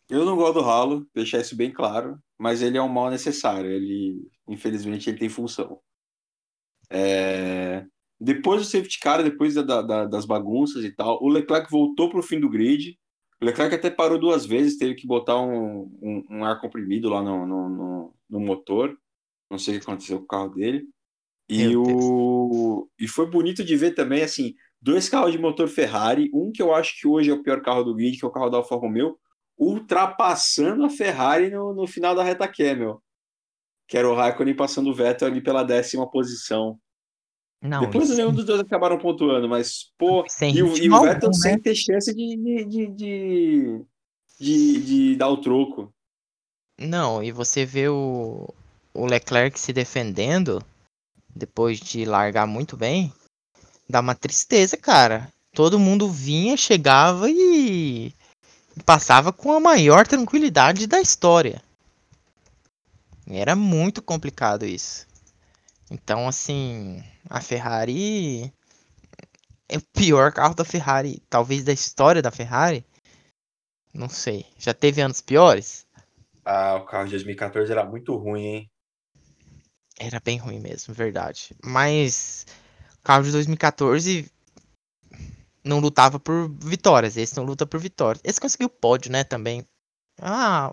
Eu 0.10 0.26
não 0.26 0.36
gosto 0.36 0.56
do 0.56 0.62
ralo, 0.62 1.08
deixar 1.14 1.40
isso 1.40 1.56
bem 1.56 1.72
claro, 1.72 2.18
mas 2.38 2.62
ele 2.62 2.78
é 2.78 2.82
um 2.82 2.90
mal 2.90 3.10
necessário. 3.10 3.70
Ele, 3.70 4.28
infelizmente, 4.48 5.10
ele 5.10 5.20
tem 5.20 5.30
função. 5.30 5.80
É... 6.90 7.86
Depois 8.20 8.62
do 8.62 8.68
safety 8.68 9.00
car, 9.00 9.24
depois 9.24 9.54
da, 9.54 9.82
da, 9.82 10.06
das 10.06 10.26
bagunças 10.26 10.84
e 10.84 10.92
tal, 10.92 11.24
o 11.24 11.30
Leclerc 11.30 11.72
voltou 11.72 12.10
para 12.10 12.20
o 12.20 12.24
fim 12.24 12.40
do 12.40 12.50
grid. 12.50 12.98
O 13.42 13.46
Leclerc 13.46 13.74
até 13.74 13.90
parou 13.90 14.20
duas 14.20 14.46
vezes, 14.46 14.78
teve 14.78 14.96
que 14.96 15.08
botar 15.08 15.40
um, 15.42 15.84
um, 16.02 16.26
um 16.30 16.44
ar 16.44 16.60
comprimido 16.60 17.10
lá 17.10 17.22
no, 17.22 17.46
no, 17.46 17.70
no, 17.70 18.14
no 18.30 18.40
motor. 18.40 18.98
Não 19.50 19.58
sei 19.58 19.76
o 19.76 19.80
que 19.80 19.86
aconteceu 19.86 20.20
com 20.20 20.26
o 20.26 20.28
carro 20.28 20.50
dele. 20.50 20.88
E, 21.48 21.76
o... 21.76 22.88
e 23.00 23.08
foi 23.08 23.28
bonito 23.28 23.64
de 23.64 23.76
ver 23.76 23.96
também, 23.96 24.22
assim, 24.22 24.54
dois 24.80 25.10
carros 25.10 25.32
de 25.32 25.40
motor 25.40 25.68
Ferrari, 25.68 26.30
um 26.34 26.52
que 26.52 26.62
eu 26.62 26.74
acho 26.76 27.00
que 27.00 27.08
hoje 27.08 27.32
é 27.32 27.34
o 27.34 27.42
pior 27.42 27.62
carro 27.62 27.84
do 27.84 27.96
grid, 27.96 28.20
que 28.20 28.26
é 28.26 28.28
o 28.28 28.32
carro 28.32 28.50
da 28.50 28.58
Alfa 28.58 28.76
Romeo, 28.76 29.18
ultrapassando 29.58 30.86
a 30.86 30.90
Ferrari 30.90 31.50
no, 31.50 31.74
no 31.74 31.88
final 31.88 32.14
da 32.14 32.24
reta 32.24 32.48
Camel, 32.48 33.02
que 33.88 33.98
era 33.98 34.08
o 34.08 34.14
Raikkonen 34.14 34.56
passando 34.56 34.90
o 34.90 34.94
Vettel 34.94 35.28
ali 35.28 35.42
pela 35.42 35.64
décima 35.64 36.10
posição. 36.10 36.80
Não, 37.62 37.82
Depois 37.82 38.10
nenhum 38.16 38.34
dos 38.34 38.46
dois 38.46 38.62
acabaram 38.62 38.98
pontuando, 38.98 39.50
mas, 39.50 39.92
pô, 39.98 40.24
sem 40.30 40.56
e, 40.56 40.64
o, 40.64 40.78
e 40.78 40.90
o 40.90 41.02
Vettel 41.02 41.30
né? 41.30 41.36
sem 41.36 41.60
ter 41.60 41.76
chance 41.76 42.14
de, 42.14 42.38
de, 42.38 42.66
de, 42.66 42.88
de, 42.88 43.86
de, 44.40 44.82
de 44.82 45.16
dar 45.18 45.28
o 45.28 45.42
troco. 45.42 45.94
Não, 46.80 47.22
e 47.22 47.34
você 47.34 47.66
vê 47.66 47.90
o, 47.90 48.48
o 48.94 49.06
Leclerc 49.06 49.60
se 49.60 49.74
defendendo, 49.74 50.64
depois 51.36 51.80
de 51.82 52.06
largar 52.06 52.48
muito 52.48 52.78
bem, 52.78 53.12
dá 53.90 54.00
uma 54.00 54.16
tristeza, 54.16 54.78
cara. 54.78 55.30
Todo 55.54 55.80
mundo 55.80 56.10
vinha, 56.10 56.56
chegava 56.56 57.30
e 57.30 58.14
passava 58.86 59.34
com 59.34 59.52
a 59.52 59.60
maior 59.60 60.08
tranquilidade 60.08 60.88
da 60.88 61.02
história. 61.02 61.62
Era 63.28 63.54
muito 63.54 64.02
complicado 64.02 64.66
isso. 64.66 65.09
Então, 65.92 66.28
assim, 66.28 67.04
a 67.30 67.42
Ferrari 67.42 68.54
é 69.68 69.78
o 69.78 69.82
pior 69.94 70.32
carro 70.32 70.54
da 70.54 70.66
Ferrari, 70.66 71.22
talvez 71.30 71.64
da 71.64 71.74
história 71.74 72.22
da 72.22 72.32
Ferrari. 72.32 72.86
Não 73.94 74.08
sei. 74.08 74.46
Já 74.58 74.74
teve 74.74 75.02
anos 75.02 75.22
piores? 75.22 75.88
Ah, 76.46 76.76
o 76.76 76.86
carro 76.86 77.06
de 77.06 77.12
2014 77.12 77.72
era 77.72 77.84
muito 77.84 78.16
ruim, 78.16 78.46
hein? 78.46 78.72
Era 80.00 80.20
bem 80.20 80.38
ruim 80.38 80.60
mesmo, 80.60 80.94
verdade. 80.94 81.56
Mas 81.64 82.46
o 83.00 83.04
carro 83.04 83.24
de 83.24 83.32
2014 83.32 84.32
não 85.64 85.80
lutava 85.80 86.20
por 86.20 86.50
vitórias. 86.50 87.18
Esse 87.18 87.36
não 87.36 87.44
luta 87.44 87.66
por 87.66 87.80
vitórias. 87.80 88.22
Esse 88.24 88.40
conseguiu 88.40 88.70
pódio, 88.70 89.12
né, 89.12 89.24
também. 89.24 89.66
Ah. 90.22 90.72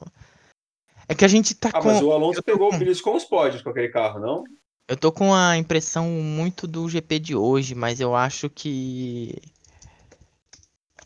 É 1.09 1.15
que 1.15 1.25
a 1.25 1.29
gente 1.29 1.55
tá 1.55 1.71
ah, 1.73 1.81
com. 1.81 1.89
Mas 1.89 2.03
o 2.03 2.13
Alonso 2.13 2.43
pegou 2.43 2.71
com... 2.71 2.79
com 2.79 3.17
os 3.17 3.25
pódios 3.25 3.63
com 3.63 3.71
aquele 3.71 3.89
carro, 3.89 4.21
não? 4.21 4.45
Eu 4.89 4.97
tô 4.97 5.11
com 5.11 5.35
a 5.35 5.57
impressão 5.57 6.09
muito 6.09 6.67
do 6.67 6.89
GP 6.89 7.19
de 7.19 7.35
hoje, 7.35 7.75
mas 7.75 8.01
eu 8.01 8.15
acho 8.15 8.49
que 8.49 9.35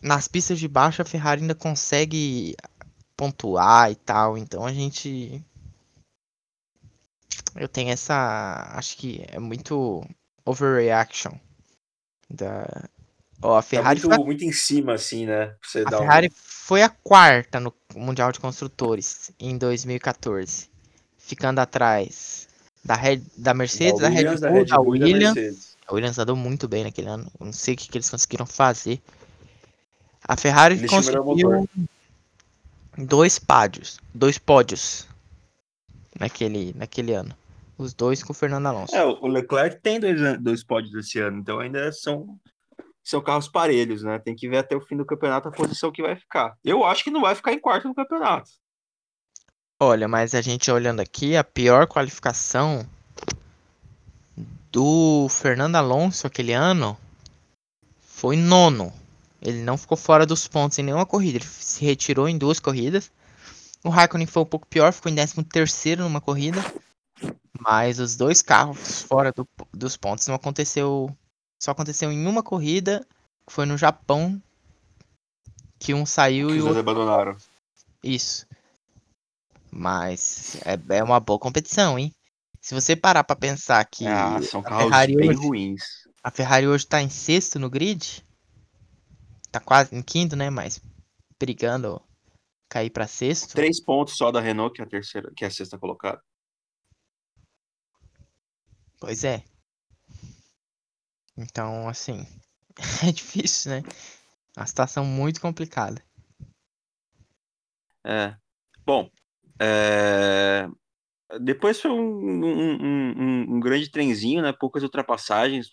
nas 0.02 0.28
pistas 0.28 0.58
de 0.58 0.68
baixo 0.68 1.00
a 1.00 1.04
Ferrari 1.04 1.40
ainda 1.40 1.54
consegue 1.54 2.54
pontuar 3.16 3.90
e 3.90 3.94
tal, 3.94 4.36
então 4.36 4.64
a 4.64 4.72
gente 4.72 5.42
eu 7.56 7.68
tenho 7.68 7.90
essa. 7.90 8.70
Acho 8.74 8.96
que 8.96 9.24
é 9.28 9.38
muito 9.38 10.06
overreaction. 10.44 11.32
Da... 12.28 12.88
Ó, 13.42 13.56
a 13.56 13.62
tá 13.62 13.62
Ferrari. 13.62 14.00
Tá 14.00 14.08
muito, 14.08 14.16
foi... 14.16 14.26
muito 14.26 14.44
em 14.44 14.52
cima, 14.52 14.94
assim, 14.94 15.26
né? 15.26 15.54
Você 15.62 15.84
a 15.86 15.90
Ferrari 15.90 16.28
um... 16.28 16.32
foi 16.34 16.82
a 16.82 16.88
quarta 16.88 17.58
no 17.58 17.74
Mundial 17.94 18.30
de 18.30 18.40
Construtores 18.40 19.32
em 19.38 19.56
2014. 19.56 20.68
Ficando 21.16 21.60
atrás 21.60 22.48
da, 22.84 22.94
Red... 22.94 23.22
da 23.36 23.54
Mercedes, 23.54 24.00
da, 24.00 24.08
da 24.08 24.14
Red 24.14 24.24
Bull, 24.24 24.40
da, 24.40 24.50
Red 24.50 24.64
Bull, 24.64 24.66
da 24.66 24.80
Williams. 24.80 25.76
A 25.86 25.94
Williams 25.94 26.18
andou 26.18 26.36
muito 26.36 26.68
bem 26.68 26.84
naquele 26.84 27.08
ano. 27.08 27.30
Não 27.38 27.52
sei 27.52 27.74
o 27.74 27.76
que, 27.76 27.88
que 27.88 27.98
eles 27.98 28.08
conseguiram 28.08 28.46
fazer. 28.46 29.00
A 30.26 30.36
Ferrari 30.36 30.76
Eles 30.76 30.90
conseguiu 30.90 31.68
dois 32.96 33.38
pódios. 33.38 33.98
Dois 34.14 34.38
pódios 34.38 35.08
naquele, 36.18 36.72
naquele 36.74 37.12
ano. 37.12 37.34
Os 37.76 37.94
dois 37.94 38.22
com 38.22 38.32
o 38.32 38.36
Fernando 38.36 38.66
Alonso. 38.66 38.94
É, 38.94 39.04
o 39.04 39.26
Leclerc 39.26 39.80
tem 39.80 39.98
dois, 39.98 40.38
dois 40.40 40.62
pódios 40.62 40.94
esse 40.94 41.18
ano, 41.18 41.38
então 41.38 41.60
ainda 41.60 41.90
são, 41.92 42.38
são 43.02 43.22
carros 43.22 43.48
parelhos, 43.48 44.02
né? 44.02 44.18
Tem 44.18 44.36
que 44.36 44.48
ver 44.48 44.58
até 44.58 44.76
o 44.76 44.82
fim 44.82 44.96
do 44.96 45.06
campeonato 45.06 45.48
a 45.48 45.52
posição 45.52 45.90
que 45.90 46.02
vai 46.02 46.14
ficar. 46.14 46.54
Eu 46.62 46.84
acho 46.84 47.02
que 47.02 47.10
não 47.10 47.22
vai 47.22 47.34
ficar 47.34 47.52
em 47.52 47.58
quarto 47.58 47.88
no 47.88 47.94
campeonato. 47.94 48.50
Olha, 49.82 50.06
mas 50.06 50.34
a 50.34 50.42
gente 50.42 50.70
olhando 50.70 51.00
aqui, 51.00 51.34
a 51.34 51.42
pior 51.42 51.86
qualificação 51.86 52.86
do 54.70 55.26
Fernando 55.30 55.76
Alonso 55.76 56.26
aquele 56.26 56.52
ano 56.52 56.98
foi 57.98 58.36
nono. 58.36 58.92
Ele 59.40 59.62
não 59.62 59.78
ficou 59.78 59.96
fora 59.96 60.26
dos 60.26 60.46
pontos 60.46 60.78
em 60.78 60.82
nenhuma 60.82 61.06
corrida. 61.06 61.38
Ele 61.38 61.46
se 61.46 61.82
retirou 61.82 62.28
em 62.28 62.36
duas 62.36 62.60
corridas. 62.60 63.10
O 63.82 63.88
Raikkonen 63.88 64.26
foi 64.26 64.42
um 64.42 64.46
pouco 64.46 64.66
pior, 64.66 64.92
ficou 64.92 65.10
em 65.10 65.14
13 65.14 65.42
terceiro 65.44 66.02
numa 66.02 66.20
corrida. 66.20 66.62
Mas 67.58 67.98
os 67.98 68.16
dois 68.16 68.42
carros 68.42 69.00
fora 69.00 69.32
do, 69.32 69.48
dos 69.72 69.96
pontos 69.96 70.26
não 70.26 70.34
aconteceu. 70.34 71.08
Só 71.58 71.70
aconteceu 71.70 72.12
em 72.12 72.26
uma 72.26 72.42
corrida, 72.42 73.06
que 73.46 73.52
foi 73.54 73.64
no 73.64 73.78
Japão. 73.78 74.40
Que 75.78 75.94
um 75.94 76.04
saiu 76.04 76.48
que 76.48 76.56
e 76.56 76.60
o 76.60 76.66
outro. 76.66 76.80
abandonaram. 76.80 77.34
Isso. 78.04 78.46
Mas 79.70 80.56
é, 80.64 80.96
é 80.96 81.02
uma 81.02 81.20
boa 81.20 81.38
competição, 81.38 81.98
hein? 81.98 82.12
Se 82.60 82.74
você 82.74 82.94
parar 82.94 83.24
para 83.24 83.36
pensar 83.36 83.84
que 83.84 84.06
ah, 84.06 84.40
são 84.42 84.62
carros 84.62 84.84
Ferrari 84.84 85.16
bem 85.16 85.30
hoje, 85.30 85.38
ruins. 85.38 85.82
A 86.22 86.30
Ferrari 86.30 86.66
hoje 86.66 86.86
tá 86.86 87.00
em 87.00 87.08
sexto 87.08 87.58
no 87.58 87.70
grid. 87.70 88.24
Tá 89.50 89.60
quase 89.60 89.94
em 89.94 90.02
quinto, 90.02 90.36
né? 90.36 90.50
Mas 90.50 90.80
brigando 91.38 92.02
cair 92.68 92.90
para 92.90 93.06
sexto. 93.06 93.54
Três 93.54 93.80
pontos 93.80 94.16
só 94.16 94.30
da 94.30 94.40
Renault, 94.40 94.74
que 94.74 94.82
é 94.82 94.84
a 94.84 94.88
terceira, 94.88 95.32
que 95.34 95.44
é 95.44 95.48
a 95.48 95.50
sexta 95.50 95.78
colocada. 95.78 96.22
Pois 99.00 99.24
é. 99.24 99.42
Então, 101.36 101.88
assim, 101.88 102.26
é 103.02 103.10
difícil, 103.10 103.70
né? 103.72 103.82
Uma 104.54 104.66
situação 104.66 105.04
muito 105.04 105.40
complicada. 105.40 106.04
É. 108.04 108.36
Bom, 108.84 109.10
é... 109.60 110.68
depois 111.40 111.80
foi 111.80 111.90
um, 111.90 111.96
um, 112.00 112.78
um, 112.82 113.46
um, 113.56 113.60
grande 113.60 113.90
trenzinho, 113.90 114.42
né? 114.42 114.52
Poucas 114.52 114.82
ultrapassagens. 114.82 115.68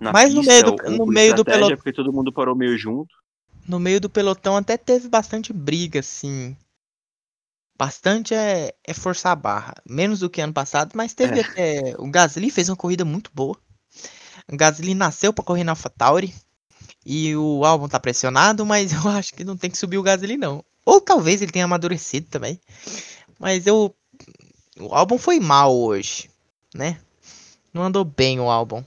Na 0.00 0.12
Mas 0.12 0.34
pista, 0.34 0.40
no 0.40 0.46
meio 0.46 0.62
do, 0.62 0.98
no 0.98 1.06
meio 1.06 1.34
do 1.34 1.44
pelotão. 1.44 1.76
Porque 1.76 1.92
todo 1.92 2.12
mundo 2.12 2.32
parou 2.32 2.54
meio 2.54 2.76
junto 2.76 3.14
no 3.70 3.78
meio 3.78 4.00
do 4.00 4.10
pelotão 4.10 4.56
até 4.56 4.76
teve 4.76 5.08
bastante 5.08 5.52
briga, 5.52 6.00
assim. 6.00 6.56
Bastante 7.78 8.34
é, 8.34 8.74
é 8.84 8.92
forçar 8.92 9.32
a 9.32 9.36
barra. 9.36 9.74
Menos 9.86 10.18
do 10.18 10.28
que 10.28 10.40
ano 10.40 10.52
passado, 10.52 10.92
mas 10.94 11.14
teve 11.14 11.38
é. 11.38 11.42
até. 11.42 11.94
O 11.98 12.10
Gasly 12.10 12.50
fez 12.50 12.68
uma 12.68 12.76
corrida 12.76 13.04
muito 13.04 13.30
boa. 13.32 13.56
O 14.52 14.56
Gasly 14.56 14.94
nasceu 14.94 15.32
para 15.32 15.44
correr 15.44 15.64
na 15.64 15.72
AlphaTauri. 15.72 16.34
E 17.06 17.34
o 17.34 17.64
álbum 17.64 17.88
tá 17.88 17.98
pressionado, 17.98 18.66
mas 18.66 18.92
eu 18.92 19.08
acho 19.08 19.32
que 19.32 19.44
não 19.44 19.56
tem 19.56 19.70
que 19.70 19.78
subir 19.78 19.98
o 19.98 20.02
Gasly, 20.02 20.36
não. 20.36 20.64
Ou 20.84 21.00
talvez 21.00 21.40
ele 21.40 21.52
tenha 21.52 21.64
amadurecido 21.64 22.26
também. 22.28 22.60
Mas 23.40 23.66
eu. 23.66 23.94
O 24.78 24.94
álbum 24.94 25.16
foi 25.16 25.40
mal 25.40 25.74
hoje, 25.74 26.30
né? 26.74 27.00
Não 27.72 27.82
andou 27.82 28.04
bem 28.04 28.38
o 28.38 28.50
álbum. 28.50 28.84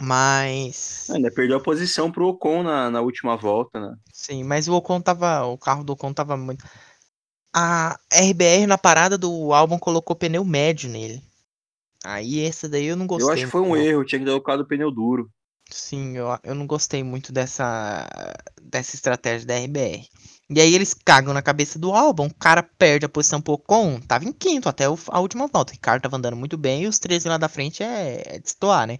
Mas. 0.00 1.08
Ainda 1.10 1.30
perdeu 1.30 1.56
a 1.56 1.62
posição 1.62 2.12
pro 2.12 2.28
Ocon 2.28 2.62
na, 2.62 2.90
na 2.90 3.00
última 3.00 3.36
volta, 3.36 3.80
né? 3.80 3.96
Sim, 4.12 4.44
mas 4.44 4.68
o 4.68 4.74
Ocon 4.74 5.00
tava. 5.00 5.46
O 5.46 5.56
carro 5.56 5.82
do 5.82 5.94
Ocon 5.94 6.12
tava 6.12 6.36
muito. 6.36 6.62
A 7.56 7.98
RBR 8.12 8.66
na 8.66 8.76
parada 8.76 9.16
do 9.16 9.54
álbum 9.54 9.78
colocou 9.78 10.14
pneu 10.14 10.44
médio 10.44 10.90
nele. 10.90 11.22
Aí 12.04 12.44
essa 12.44 12.68
daí 12.68 12.86
eu 12.86 12.96
não 12.96 13.06
gostei. 13.06 13.28
Eu 13.28 13.32
acho 13.32 13.44
que 13.46 13.50
foi 13.50 13.62
um 13.62 13.76
erro, 13.76 14.04
tinha 14.04 14.18
que 14.18 14.24
ter 14.24 14.30
colocado 14.32 14.60
o 14.60 14.66
pneu 14.66 14.90
duro. 14.90 15.30
Sim, 15.70 16.16
eu, 16.16 16.26
eu 16.42 16.54
não 16.54 16.66
gostei 16.66 17.02
muito 17.02 17.32
dessa, 17.32 18.06
dessa 18.60 18.94
estratégia 18.94 19.46
da 19.46 19.56
RBR. 19.56 20.06
E 20.54 20.60
aí 20.60 20.72
eles 20.72 20.94
cagam 20.94 21.34
na 21.34 21.42
cabeça 21.42 21.80
do 21.80 21.92
álbum, 21.92 22.26
o 22.26 22.34
cara 22.34 22.62
perde 22.62 23.04
a 23.04 23.08
posição 23.08 23.40
pro 23.40 23.54
Ocon, 23.54 24.00
tava 24.00 24.24
em 24.24 24.32
quinto 24.32 24.68
até 24.68 24.84
a 24.84 25.18
última 25.18 25.48
volta. 25.48 25.72
O 25.72 25.74
Ricardo 25.74 26.02
tava 26.02 26.16
andando 26.16 26.36
muito 26.36 26.56
bem 26.56 26.84
e 26.84 26.86
os 26.86 27.00
13 27.00 27.28
lá 27.28 27.36
da 27.36 27.48
frente 27.48 27.82
é, 27.82 28.22
é 28.24 28.38
destoar, 28.38 28.86
né? 28.86 28.98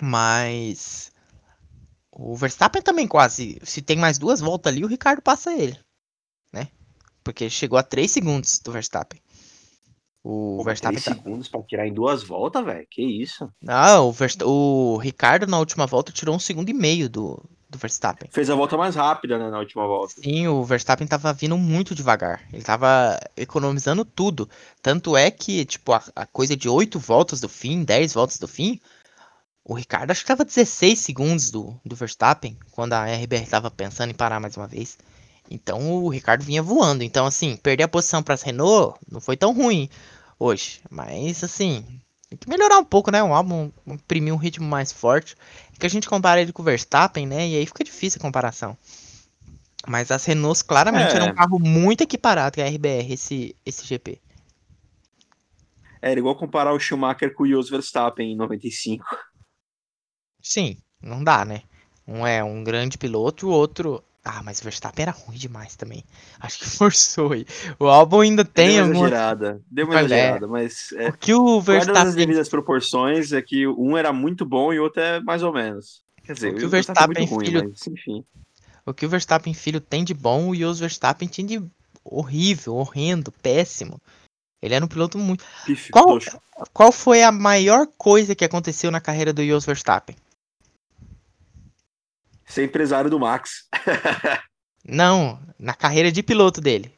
Mas 0.00 1.10
o 2.12 2.36
Verstappen 2.36 2.80
também 2.80 3.08
quase, 3.08 3.58
se 3.64 3.82
tem 3.82 3.96
mais 3.96 4.16
duas 4.16 4.38
voltas 4.38 4.72
ali, 4.72 4.84
o 4.84 4.88
Ricardo 4.88 5.20
passa 5.20 5.52
ele, 5.52 5.76
né? 6.52 6.68
Porque 7.24 7.50
chegou 7.50 7.76
a 7.76 7.82
3 7.82 8.08
segundos 8.08 8.60
do 8.60 8.70
Verstappen. 8.70 9.20
O 10.24 10.58
Pô, 10.58 10.64
Verstappen. 10.64 11.00
3 11.00 11.04
tá... 11.04 11.22
segundos 11.22 11.48
pra 11.48 11.62
tirar 11.62 11.86
em 11.86 11.92
duas 11.92 12.22
voltas, 12.22 12.64
velho? 12.64 12.86
Que 12.88 13.02
isso? 13.02 13.52
Não, 13.60 14.08
o, 14.08 14.12
Verst... 14.12 14.40
o 14.42 14.96
Ricardo 14.98 15.46
na 15.46 15.58
última 15.58 15.86
volta 15.86 16.12
tirou 16.12 16.34
um 16.34 16.38
segundo 16.38 16.68
e 16.68 16.72
meio 16.72 17.10
do, 17.10 17.42
do 17.68 17.76
Verstappen. 17.76 18.28
Fez 18.30 18.48
a 18.48 18.54
volta 18.54 18.76
mais 18.76 18.94
rápida, 18.94 19.36
né, 19.36 19.50
na 19.50 19.58
última 19.58 19.84
volta. 19.86 20.14
Sim, 20.22 20.46
o 20.46 20.62
Verstappen 20.62 21.08
tava 21.08 21.32
vindo 21.32 21.58
muito 21.58 21.94
devagar. 21.94 22.42
Ele 22.52 22.62
tava 22.62 23.18
economizando 23.36 24.04
tudo. 24.04 24.48
Tanto 24.80 25.16
é 25.16 25.30
que, 25.30 25.64
tipo, 25.64 25.92
a, 25.92 26.02
a 26.14 26.24
coisa 26.26 26.56
de 26.56 26.68
8 26.68 27.00
voltas 27.00 27.40
do 27.40 27.48
fim, 27.48 27.82
10 27.82 28.14
voltas 28.14 28.38
do 28.38 28.46
fim, 28.46 28.80
o 29.64 29.74
Ricardo 29.74 30.10
acho 30.10 30.20
que 30.20 30.28
tava 30.28 30.44
16 30.44 30.98
segundos 30.98 31.50
do, 31.50 31.74
do 31.84 31.96
Verstappen, 31.96 32.56
quando 32.70 32.92
a 32.92 33.06
RBR 33.06 33.46
tava 33.46 33.70
pensando 33.70 34.10
em 34.10 34.14
parar 34.14 34.38
mais 34.38 34.56
uma 34.56 34.66
vez. 34.66 34.98
Então 35.52 36.02
o 36.02 36.08
Ricardo 36.08 36.42
vinha 36.42 36.62
voando. 36.62 37.04
Então, 37.04 37.26
assim, 37.26 37.56
perder 37.56 37.84
a 37.84 37.88
posição 37.88 38.22
para 38.22 38.36
Renault 38.36 38.98
não 39.10 39.20
foi 39.20 39.36
tão 39.36 39.52
ruim 39.52 39.88
hoje. 40.38 40.80
Mas, 40.90 41.44
assim, 41.44 41.84
tem 42.28 42.38
que 42.38 42.48
melhorar 42.48 42.78
um 42.78 42.84
pouco, 42.84 43.10
né? 43.10 43.22
O 43.22 43.34
álbum 43.34 43.70
imprimir 43.86 44.32
um 44.32 44.38
ritmo 44.38 44.66
mais 44.66 44.90
forte. 44.90 45.36
É 45.74 45.78
que 45.78 45.86
a 45.86 45.90
gente 45.90 46.08
compara 46.08 46.40
ele 46.40 46.52
com 46.52 46.62
o 46.62 46.64
Verstappen, 46.64 47.26
né? 47.26 47.46
E 47.48 47.56
aí 47.56 47.66
fica 47.66 47.84
difícil 47.84 48.18
a 48.18 48.22
comparação. 48.22 48.76
Mas 49.86 50.10
as 50.10 50.24
Renaults 50.24 50.62
claramente 50.62 51.12
é. 51.12 51.16
eram 51.16 51.26
um 51.28 51.34
carro 51.34 51.58
muito 51.58 52.02
equiparado 52.02 52.56
com 52.56 52.62
a 52.62 52.66
RBR, 52.66 53.12
esse, 53.12 53.54
esse 53.66 53.84
GP. 53.84 54.18
Era 56.00 56.18
igual 56.18 56.34
comparar 56.34 56.72
o 56.72 56.80
Schumacher 56.80 57.34
com 57.34 57.42
o 57.42 57.48
Jos 57.48 57.68
Verstappen 57.68 58.32
em 58.32 58.36
95. 58.36 59.04
Sim, 60.40 60.76
não 61.00 61.22
dá, 61.22 61.44
né? 61.44 61.62
Um 62.06 62.26
é 62.26 62.42
um 62.42 62.64
grande 62.64 62.98
piloto, 62.98 63.48
o 63.48 63.50
outro. 63.50 64.02
Ah, 64.24 64.40
mas 64.44 64.60
o 64.60 64.64
Verstappen 64.64 65.02
era 65.02 65.12
ruim 65.12 65.36
demais 65.36 65.74
também. 65.74 66.04
Acho 66.38 66.58
que 66.58 66.64
forçou 66.70 67.32
aí. 67.32 67.44
O 67.78 67.86
álbum 67.86 68.20
ainda 68.20 68.44
tem 68.44 68.68
deu 68.68 68.76
uma 68.76 68.84
alguma... 68.84 69.06
exagerada. 69.08 69.62
Deu 69.70 69.86
uma 69.86 69.94
mas 69.94 70.12
é, 70.12 70.28
é. 70.28 70.40
mas. 70.40 70.92
É, 70.92 71.08
o 71.08 71.12
que 71.12 71.34
o 71.34 71.60
Verstappen. 71.60 72.02
as 72.02 72.14
devidas 72.14 72.48
proporções 72.48 73.32
é 73.32 73.42
que 73.42 73.66
um 73.66 73.96
era 73.96 74.12
muito 74.12 74.44
bom 74.44 74.72
e 74.72 74.78
o 74.78 74.84
outro 74.84 75.02
é 75.02 75.20
mais 75.20 75.42
ou 75.42 75.52
menos. 75.52 76.02
Quer 76.24 76.34
dizer, 76.34 76.52
o 76.52 76.56
que 76.56 76.64
o 76.64 76.68
Verstappen, 76.68 77.14
Verstappen 77.14 77.44
filho. 77.44 77.60
Ruim, 77.60 77.70
mas, 77.70 77.86
enfim. 77.86 78.24
O 78.86 78.94
que 78.94 79.06
o 79.06 79.08
Verstappen 79.08 79.54
filho 79.54 79.80
tem 79.80 80.04
de 80.04 80.14
bom, 80.14 80.48
o 80.48 80.54
Jos 80.54 80.78
Verstappen 80.78 81.28
tem 81.28 81.46
de 81.46 81.62
horrível, 82.04 82.74
horrendo, 82.74 83.30
péssimo. 83.30 84.00
Ele 84.60 84.74
era 84.74 84.84
um 84.84 84.88
piloto 84.88 85.18
muito. 85.18 85.44
Qual, 85.90 86.18
qual 86.72 86.92
foi 86.92 87.22
a 87.22 87.32
maior 87.32 87.88
coisa 87.98 88.34
que 88.34 88.44
aconteceu 88.44 88.90
na 88.90 89.00
carreira 89.00 89.32
do 89.32 89.44
Jos 89.44 89.66
Verstappen? 89.66 90.16
Ser 92.52 92.64
empresário 92.64 93.10
do 93.10 93.18
Max. 93.18 93.68
Não, 94.84 95.40
na 95.58 95.74
carreira 95.74 96.12
de 96.12 96.22
piloto 96.22 96.60
dele. 96.60 96.92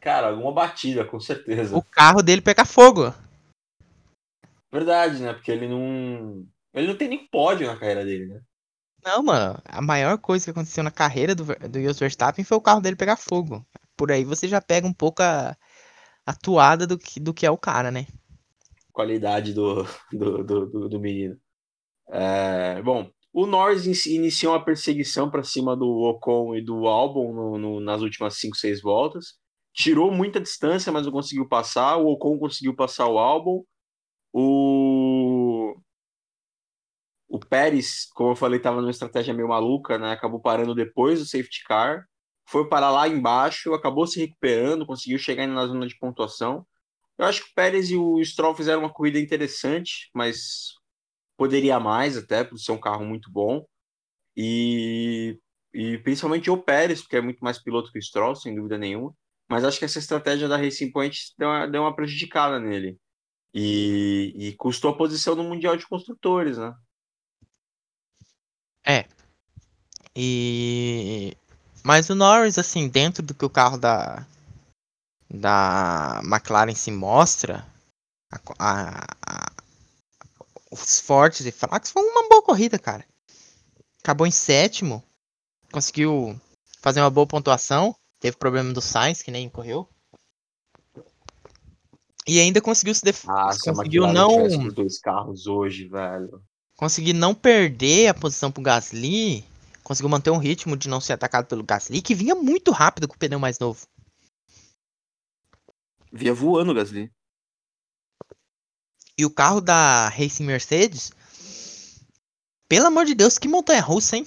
Cara, 0.00 0.28
alguma 0.28 0.52
batida, 0.52 1.04
com 1.04 1.18
certeza. 1.18 1.76
O 1.76 1.82
carro 1.82 2.22
dele 2.22 2.42
pega 2.42 2.64
fogo. 2.64 3.12
Verdade, 4.70 5.22
né? 5.22 5.32
Porque 5.32 5.50
ele 5.50 5.66
não. 5.66 6.46
Ele 6.74 6.86
não 6.86 6.96
tem 6.96 7.08
nem 7.08 7.26
pódio 7.26 7.66
na 7.66 7.76
carreira 7.76 8.04
dele, 8.04 8.26
né? 8.26 8.40
Não, 9.04 9.22
mano. 9.22 9.60
A 9.64 9.80
maior 9.80 10.18
coisa 10.18 10.44
que 10.44 10.50
aconteceu 10.50 10.84
na 10.84 10.90
carreira 10.90 11.34
do, 11.34 11.44
do 11.44 11.80
Jos 11.80 11.98
Verstappen 11.98 12.44
foi 12.44 12.56
o 12.56 12.60
carro 12.60 12.80
dele 12.80 12.96
pegar 12.96 13.16
fogo. 13.16 13.66
Por 13.96 14.12
aí 14.12 14.24
você 14.24 14.46
já 14.46 14.60
pega 14.60 14.86
um 14.86 14.92
pouco 14.92 15.22
a, 15.22 15.56
a 16.26 16.34
toada 16.34 16.86
do 16.86 16.98
que, 16.98 17.18
do 17.18 17.32
que 17.32 17.46
é 17.46 17.50
o 17.50 17.58
cara, 17.58 17.90
né? 17.90 18.06
Qualidade 18.92 19.52
do, 19.54 19.84
do, 20.12 20.44
do, 20.44 20.66
do, 20.66 20.88
do 20.88 21.00
menino. 21.00 21.38
É, 22.10 22.82
bom, 22.82 23.10
o 23.32 23.46
Norris 23.46 24.06
iniciou 24.06 24.52
uma 24.52 24.64
perseguição 24.64 25.30
para 25.30 25.42
cima 25.42 25.76
do 25.76 25.86
Ocon 25.86 26.54
e 26.54 26.62
do 26.62 26.86
Albon 26.86 27.32
no, 27.32 27.58
no, 27.58 27.80
nas 27.80 28.02
últimas 28.02 28.38
5, 28.38 28.56
6 28.56 28.82
voltas. 28.82 29.38
Tirou 29.72 30.10
muita 30.10 30.40
distância, 30.40 30.90
mas 30.90 31.04
não 31.06 31.12
conseguiu 31.12 31.46
passar. 31.48 31.96
O 31.98 32.08
Ocon 32.08 32.38
conseguiu 32.38 32.74
passar 32.74 33.06
o 33.06 33.18
Albon. 33.18 33.64
O, 34.32 35.76
o 37.28 37.38
Pérez, 37.38 38.06
como 38.14 38.30
eu 38.32 38.36
falei, 38.36 38.58
estava 38.58 38.80
numa 38.80 38.90
estratégia 38.90 39.34
meio 39.34 39.48
maluca, 39.48 39.98
né? 39.98 40.12
Acabou 40.12 40.40
parando 40.40 40.74
depois 40.74 41.20
do 41.20 41.26
safety 41.26 41.62
car. 41.64 42.06
Foi 42.48 42.68
parar 42.68 42.90
lá 42.90 43.06
embaixo, 43.06 43.74
acabou 43.74 44.06
se 44.06 44.18
recuperando, 44.18 44.86
conseguiu 44.86 45.18
chegar 45.18 45.46
na 45.46 45.66
zona 45.66 45.86
de 45.86 45.98
pontuação. 45.98 46.66
Eu 47.18 47.26
acho 47.26 47.44
que 47.44 47.50
o 47.50 47.54
Pérez 47.54 47.90
e 47.90 47.96
o 47.96 48.24
Stroll 48.24 48.54
fizeram 48.54 48.80
uma 48.80 48.92
corrida 48.92 49.18
interessante, 49.20 50.10
mas 50.14 50.77
poderia 51.38 51.78
mais 51.78 52.16
até, 52.16 52.42
por 52.42 52.58
ser 52.58 52.72
um 52.72 52.80
carro 52.80 53.06
muito 53.06 53.30
bom. 53.30 53.64
E, 54.36 55.38
e 55.72 55.96
principalmente 55.98 56.50
o 56.50 56.58
Pérez, 56.58 57.00
porque 57.00 57.16
é 57.16 57.20
muito 57.20 57.38
mais 57.42 57.58
piloto 57.58 57.92
que 57.92 57.98
o 57.98 58.02
Stroll, 58.02 58.34
sem 58.34 58.54
dúvida 58.54 58.76
nenhuma. 58.76 59.14
Mas 59.48 59.64
acho 59.64 59.78
que 59.78 59.84
essa 59.84 60.00
estratégia 60.00 60.48
da 60.48 60.56
Racing 60.56 60.90
Point 60.90 61.32
deu 61.38 61.48
uma, 61.48 61.66
deu 61.66 61.82
uma 61.82 61.94
prejudicada 61.94 62.58
nele. 62.58 62.98
E, 63.54 64.34
e 64.36 64.56
custou 64.56 64.90
a 64.90 64.96
posição 64.96 65.34
no 65.34 65.44
Mundial 65.44 65.76
de 65.76 65.86
Construtores, 65.86 66.58
né? 66.58 66.74
É. 68.84 69.06
E. 70.14 71.34
Mas 71.84 72.10
o 72.10 72.14
Norris, 72.14 72.58
assim, 72.58 72.88
dentro 72.88 73.22
do 73.22 73.32
que 73.32 73.44
o 73.44 73.50
carro 73.50 73.78
da, 73.78 74.26
da 75.30 76.20
McLaren 76.24 76.74
se 76.74 76.90
mostra, 76.90 77.66
a, 78.58 79.06
a, 79.26 79.47
os 80.82 81.00
fortes 81.00 81.46
e 81.46 81.52
fracos, 81.52 81.90
foi 81.90 82.02
uma 82.02 82.28
boa 82.28 82.42
corrida, 82.42 82.78
cara. 82.78 83.04
Acabou 84.02 84.26
em 84.26 84.30
sétimo, 84.30 85.02
conseguiu 85.72 86.40
fazer 86.80 87.00
uma 87.00 87.10
boa 87.10 87.26
pontuação. 87.26 87.94
Teve 88.20 88.36
problema 88.36 88.72
do 88.72 88.80
Sainz, 88.80 89.22
que 89.22 89.30
nem 89.30 89.48
correu. 89.48 89.88
E 92.26 92.40
ainda 92.40 92.60
conseguiu 92.60 92.94
se 92.94 93.02
def... 93.02 93.24
Ah, 93.28 93.50
conseguiu 93.62 94.06
não 94.06 94.44
os 94.44 94.74
dois 94.74 94.98
carros 94.98 95.46
hoje, 95.46 95.86
velho. 95.88 96.42
Conseguiu 96.76 97.14
não 97.14 97.34
perder 97.34 98.08
a 98.08 98.14
posição 98.14 98.52
pro 98.52 98.62
Gasly, 98.62 99.44
conseguiu 99.82 100.10
manter 100.10 100.30
um 100.30 100.38
ritmo 100.38 100.76
de 100.76 100.88
não 100.88 101.00
ser 101.00 101.14
atacado 101.14 101.46
pelo 101.46 101.64
Gasly, 101.64 102.02
que 102.02 102.14
vinha 102.14 102.34
muito 102.34 102.70
rápido 102.70 103.08
com 103.08 103.14
o 103.14 103.18
pneu 103.18 103.38
mais 103.38 103.58
novo. 103.58 103.86
Via 106.12 106.34
voando 106.34 106.72
o 106.72 106.74
Gasly. 106.74 107.10
E 109.18 109.26
o 109.26 109.30
carro 109.30 109.60
da 109.60 110.08
Racing 110.08 110.44
Mercedes, 110.44 111.12
pelo 112.68 112.86
amor 112.86 113.04
de 113.04 113.16
Deus, 113.16 113.36
que 113.36 113.48
montanha 113.48 113.80
russa, 113.80 114.16
hein? 114.16 114.26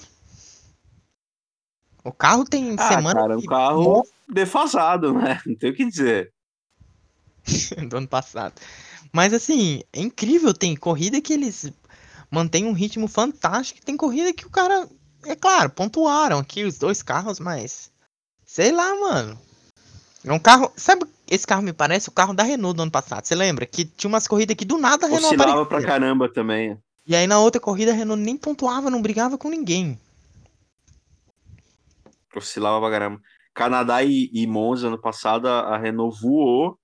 O 2.04 2.12
carro 2.12 2.44
tem 2.44 2.76
ah, 2.78 2.88
semana. 2.88 3.20
Cara, 3.20 3.38
um 3.38 3.42
carro 3.42 4.06
defasado, 4.28 5.14
né? 5.14 5.40
Não 5.46 5.54
tem 5.54 5.70
o 5.70 5.74
que 5.74 5.86
dizer. 5.86 6.32
Do 7.88 7.96
ano 7.96 8.08
passado. 8.08 8.54
Mas 9.12 9.32
assim, 9.32 9.82
é 9.92 10.00
incrível. 10.00 10.52
Tem 10.52 10.76
corrida 10.76 11.20
que 11.20 11.32
eles 11.32 11.72
mantêm 12.30 12.66
um 12.66 12.72
ritmo 12.72 13.06
fantástico. 13.06 13.84
Tem 13.84 13.96
corrida 13.96 14.32
que 14.32 14.46
o 14.46 14.50
cara. 14.50 14.88
É 15.24 15.36
claro, 15.36 15.70
pontuaram 15.70 16.38
aqui 16.38 16.64
os 16.64 16.76
dois 16.76 17.02
carros, 17.02 17.38
mas. 17.38 17.90
Sei 18.44 18.72
lá, 18.72 18.94
mano. 18.96 19.38
É 20.24 20.32
um 20.32 20.38
carro. 20.38 20.72
Sabe 20.76 21.06
esse 21.32 21.46
carro 21.46 21.62
me 21.62 21.72
parece 21.72 22.10
o 22.10 22.12
carro 22.12 22.34
da 22.34 22.42
Renault 22.42 22.76
do 22.76 22.82
ano 22.82 22.90
passado. 22.90 23.24
Você 23.24 23.34
lembra? 23.34 23.64
Que 23.64 23.86
tinha 23.86 24.06
umas 24.06 24.28
corridas 24.28 24.54
que 24.54 24.66
do 24.66 24.76
nada 24.76 25.06
a 25.06 25.08
Renault 25.08 25.34
Oscilava 25.34 25.62
aparecia. 25.62 25.78
pra 25.78 25.86
caramba 25.86 26.30
também. 26.30 26.78
E 27.06 27.16
aí 27.16 27.26
na 27.26 27.40
outra 27.40 27.58
corrida 27.58 27.90
a 27.90 27.94
Renault 27.94 28.22
nem 28.22 28.36
pontuava, 28.36 28.90
não 28.90 29.00
brigava 29.00 29.38
com 29.38 29.48
ninguém. 29.48 29.98
Oscilava 32.36 32.78
pra 32.80 32.90
caramba. 32.90 33.20
Canadá 33.54 34.02
e, 34.02 34.30
e 34.30 34.46
Monza 34.46 34.88
ano 34.88 35.00
passado 35.00 35.48
a, 35.48 35.78
Renault 35.78 36.20
voou 36.20 36.78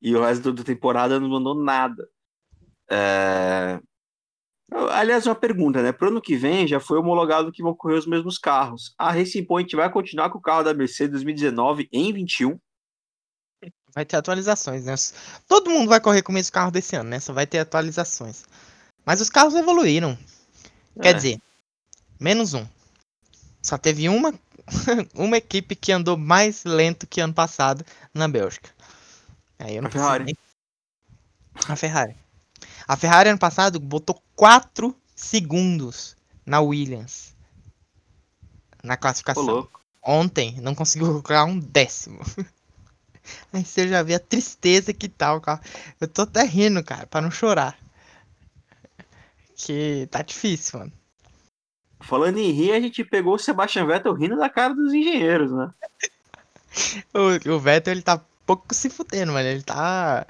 e 0.00 0.14
o 0.14 0.22
resto 0.22 0.52
da 0.52 0.62
temporada 0.62 1.18
não 1.18 1.28
mandou 1.28 1.60
nada. 1.60 2.06
É... 2.88 3.80
Aliás, 4.92 5.26
uma 5.26 5.34
pergunta, 5.34 5.82
né? 5.82 5.90
Pro 5.90 6.06
ano 6.06 6.22
que 6.22 6.36
vem 6.36 6.68
já 6.68 6.78
foi 6.78 6.98
homologado 6.98 7.50
que 7.50 7.64
vão 7.64 7.74
correr 7.74 7.96
os 7.96 8.06
mesmos 8.06 8.38
carros. 8.38 8.94
A 8.96 9.10
Racing 9.10 9.44
Point 9.44 9.74
vai 9.74 9.90
continuar 9.90 10.30
com 10.30 10.38
o 10.38 10.42
carro 10.42 10.62
da 10.62 10.72
Mercedes 10.72 11.10
2019 11.14 11.88
em 11.92 12.12
21? 12.12 12.56
Vai 13.94 14.04
ter 14.04 14.16
atualizações, 14.16 14.84
né? 14.84 14.94
Todo 15.46 15.70
mundo 15.70 15.88
vai 15.88 16.00
correr 16.00 16.22
com 16.22 16.32
o 16.32 16.34
mesmo 16.34 16.52
carro 16.52 16.70
desse 16.70 16.96
ano, 16.96 17.10
né? 17.10 17.20
Só 17.20 17.32
vai 17.32 17.46
ter 17.46 17.58
atualizações. 17.58 18.44
Mas 19.04 19.20
os 19.20 19.28
carros 19.28 19.54
evoluíram. 19.54 20.18
É. 20.96 21.02
Quer 21.02 21.14
dizer, 21.14 21.40
menos 22.18 22.54
um. 22.54 22.66
Só 23.62 23.76
teve 23.76 24.08
uma, 24.08 24.32
uma 25.14 25.36
equipe 25.36 25.76
que 25.76 25.92
andou 25.92 26.16
mais 26.16 26.64
lento 26.64 27.06
que 27.06 27.20
ano 27.20 27.34
passado 27.34 27.84
na 28.14 28.26
Bélgica. 28.26 28.70
Aí 29.58 29.76
eu 29.76 29.82
não 29.82 29.88
a 29.88 29.92
Ferrari. 29.92 30.24
Nem... 30.24 30.36
A 31.68 31.76
Ferrari. 31.76 32.16
A 32.88 32.96
Ferrari 32.96 33.28
ano 33.28 33.38
passado 33.38 33.78
botou 33.78 34.20
quatro 34.34 34.96
segundos 35.14 36.16
na 36.46 36.60
Williams. 36.60 37.34
Na 38.82 38.96
classificação. 38.96 39.68
Ontem 40.02 40.60
não 40.60 40.74
conseguiu 40.74 41.08
colocar 41.08 41.44
um 41.44 41.58
décimo. 41.58 42.20
Aí 43.52 43.64
você 43.64 43.88
já 43.88 44.02
vê 44.02 44.14
a 44.14 44.20
tristeza 44.20 44.92
que 44.92 45.08
tá 45.08 45.34
o 45.34 45.40
carro. 45.40 45.60
Eu 46.00 46.08
tô 46.08 46.22
até 46.22 46.42
rindo, 46.42 46.82
cara, 46.82 47.06
pra 47.06 47.20
não 47.20 47.30
chorar. 47.30 47.78
Que 49.56 50.08
tá 50.10 50.22
difícil, 50.22 50.80
mano. 50.80 50.92
Falando 52.00 52.38
em 52.38 52.50
rir, 52.50 52.72
a 52.72 52.80
gente 52.80 53.04
pegou 53.04 53.34
o 53.34 53.38
Sebastian 53.38 53.86
Vettel 53.86 54.12
rindo 54.14 54.36
da 54.36 54.48
cara 54.48 54.74
dos 54.74 54.92
engenheiros, 54.92 55.52
né? 55.52 55.70
O, 57.12 57.50
o 57.50 57.60
Vettel, 57.60 57.92
ele 57.92 58.00
tá 58.00 58.18
pouco 58.46 58.74
se 58.74 58.88
fudendo, 58.88 59.32
mano. 59.32 59.46
Ele 59.46 59.62
tá. 59.62 60.26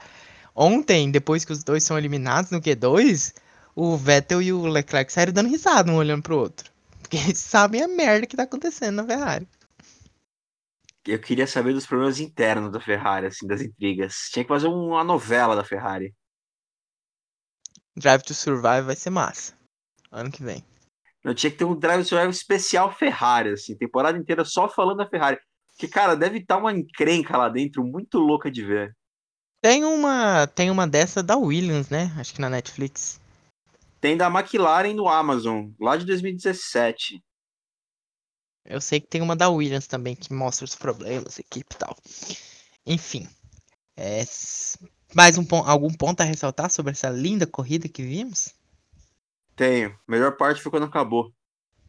Ontem, 0.56 1.08
depois 1.08 1.44
que 1.44 1.52
os 1.52 1.62
dois 1.62 1.84
são 1.84 1.96
eliminados 1.96 2.50
no 2.50 2.60
Q2, 2.60 3.32
o 3.76 3.96
Vettel 3.96 4.42
e 4.42 4.52
o 4.52 4.66
Leclerc 4.66 5.12
saíram 5.12 5.32
dando 5.32 5.48
risada 5.48 5.90
um 5.90 5.94
olhando 5.94 6.22
pro 6.22 6.36
outro. 6.36 6.68
Porque 7.00 7.16
eles 7.16 7.38
sabem 7.38 7.80
a 7.80 7.86
merda 7.86 8.26
que 8.26 8.36
tá 8.36 8.42
acontecendo 8.42 8.96
na 8.96 9.04
Ferrari. 9.04 9.46
Eu 11.04 11.18
queria 11.20 11.46
saber 11.46 11.72
dos 11.72 11.86
problemas 11.86 12.20
internos 12.20 12.70
da 12.70 12.80
Ferrari, 12.80 13.26
assim, 13.26 13.46
das 13.46 13.60
intrigas. 13.60 14.28
Tinha 14.32 14.44
que 14.44 14.48
fazer 14.48 14.68
uma 14.68 15.02
novela 15.02 15.56
da 15.56 15.64
Ferrari. 15.64 16.14
Drive 17.96 18.22
to 18.22 18.34
Survive 18.34 18.82
vai 18.82 18.96
ser 18.96 19.10
massa. 19.10 19.58
Ano 20.10 20.30
que 20.30 20.42
vem. 20.42 20.64
Eu 21.24 21.34
tinha 21.34 21.50
que 21.50 21.56
ter 21.56 21.64
um 21.64 21.74
Drive 21.74 22.04
Survival 22.04 22.30
especial 22.30 22.92
Ferrari, 22.92 23.50
assim, 23.50 23.76
temporada 23.76 24.18
inteira 24.18 24.44
só 24.44 24.68
falando 24.68 24.98
da 24.98 25.08
Ferrari. 25.08 25.38
Porque, 25.70 25.88
cara, 25.88 26.14
deve 26.14 26.38
estar 26.38 26.58
uma 26.58 26.72
encrenca 26.72 27.36
lá 27.36 27.48
dentro, 27.48 27.84
muito 27.84 28.18
louca 28.18 28.50
de 28.50 28.64
ver. 28.64 28.96
Tem 29.60 29.84
uma, 29.84 30.46
tem 30.46 30.70
uma 30.70 30.86
dessa 30.86 31.22
da 31.22 31.36
Williams, 31.36 31.88
né? 31.88 32.12
Acho 32.18 32.34
que 32.34 32.40
na 32.40 32.50
Netflix. 32.50 33.20
Tem 34.00 34.16
da 34.16 34.26
McLaren 34.26 34.94
no 34.94 35.08
Amazon, 35.08 35.70
lá 35.80 35.96
de 35.96 36.04
2017. 36.04 37.22
Eu 38.64 38.80
sei 38.80 39.00
que 39.00 39.08
tem 39.08 39.20
uma 39.20 39.34
da 39.34 39.48
Williams 39.48 39.86
também 39.86 40.14
que 40.14 40.32
mostra 40.32 40.64
os 40.64 40.74
problemas, 40.74 41.38
equipe 41.38 41.74
e 41.74 41.78
tal. 41.78 41.96
Enfim. 42.86 43.28
É, 43.96 44.24
mais 45.14 45.36
um 45.36 45.44
algum 45.66 45.92
ponto 45.92 46.20
a 46.20 46.24
ressaltar 46.24 46.70
sobre 46.70 46.92
essa 46.92 47.10
linda 47.10 47.46
corrida 47.46 47.88
que 47.88 48.02
vimos? 48.02 48.54
Tenho. 49.54 49.96
Melhor 50.08 50.36
parte 50.36 50.62
foi 50.62 50.70
quando 50.70 50.86
acabou. 50.86 51.32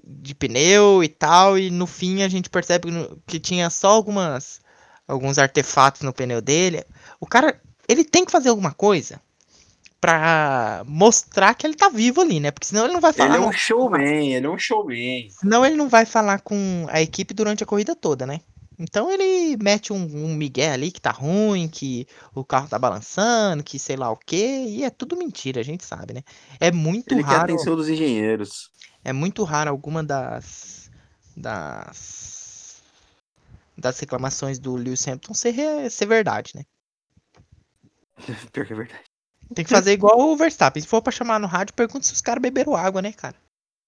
de 0.03 0.33
pneu 0.33 1.03
e 1.03 1.07
tal, 1.07 1.59
e 1.59 1.69
no 1.69 1.85
fim 1.85 2.23
a 2.23 2.27
gente 2.27 2.49
percebe 2.49 2.89
que 3.27 3.39
tinha 3.39 3.69
só 3.69 3.89
algumas 3.89 4.63
alguns 5.07 5.37
artefatos 5.37 6.01
no 6.01 6.11
pneu 6.11 6.41
dele. 6.41 6.83
O 7.19 7.27
cara, 7.27 7.61
ele 7.87 8.03
tem 8.03 8.25
que 8.25 8.31
fazer 8.31 8.49
alguma 8.49 8.71
coisa 8.73 9.19
pra 9.99 10.83
mostrar 10.87 11.53
que 11.55 11.65
ele 11.65 11.75
tá 11.75 11.89
vivo 11.89 12.21
ali, 12.21 12.39
né? 12.39 12.51
Porque 12.51 12.67
senão 12.67 12.85
ele 12.85 12.93
não 12.93 13.01
vai 13.01 13.11
falar. 13.13 13.35
Ele 13.35 13.37
é 13.37 13.39
um 13.39 13.45
"Não, 13.45 13.51
showman, 13.51 14.33
ele 14.33 14.45
é 14.45 14.49
um 14.49 14.57
showman. 14.57 15.29
Senão 15.29 15.65
ele 15.65 15.75
não 15.75 15.89
vai 15.89 16.05
falar 16.05 16.39
com 16.41 16.85
a 16.89 17.01
equipe 17.01 17.33
durante 17.33 17.63
a 17.63 17.65
corrida 17.65 17.95
toda, 17.95 18.25
né? 18.25 18.41
Então 18.77 19.09
ele 19.09 19.55
mete 19.63 19.93
um, 19.93 19.95
um 20.03 20.35
migué 20.35 20.71
ali 20.71 20.91
que 20.91 20.99
tá 20.99 21.09
ruim, 21.11 21.67
que 21.67 22.05
o 22.33 22.43
carro 22.43 22.67
tá 22.67 22.77
balançando, 22.77 23.63
que 23.63 23.79
sei 23.79 23.95
lá 23.95 24.11
o 24.11 24.17
quê, 24.17 24.65
e 24.67 24.83
é 24.83 24.89
tudo 24.89 25.15
mentira, 25.15 25.61
a 25.61 25.63
gente 25.63 25.83
sabe, 25.85 26.13
né? 26.13 26.21
É 26.59 26.71
muito 26.71 27.13
Ele 27.13 27.23
quer 27.23 27.35
a 27.35 27.37
raro, 27.37 27.53
atenção 27.53 27.75
dos 27.75 27.87
engenheiros. 27.89 28.69
é 29.03 29.13
muito 29.13 29.43
raro 29.43 29.69
alguma 29.69 30.03
das 30.03 30.89
das 31.37 32.83
das 33.77 33.99
reclamações 33.99 34.59
do 34.59 34.75
Lewis 34.75 35.07
Hamilton 35.07 35.33
ser, 35.33 35.89
ser 35.91 36.05
verdade, 36.05 36.51
né? 36.55 36.63
Pior 38.51 38.65
que 38.65 38.73
é 38.73 38.75
verdade. 38.75 39.03
Tem 39.53 39.63
que 39.63 39.71
fazer 39.71 39.93
igual 39.93 40.19
o 40.19 40.35
Verstappen. 40.35 40.81
Se 40.81 40.87
for 40.87 41.01
pra 41.01 41.11
chamar 41.11 41.39
no 41.39 41.47
rádio, 41.47 41.73
pergunta 41.75 42.05
se 42.05 42.13
os 42.13 42.21
caras 42.21 42.41
beberam 42.41 42.75
água, 42.75 43.01
né, 43.01 43.11
cara? 43.13 43.35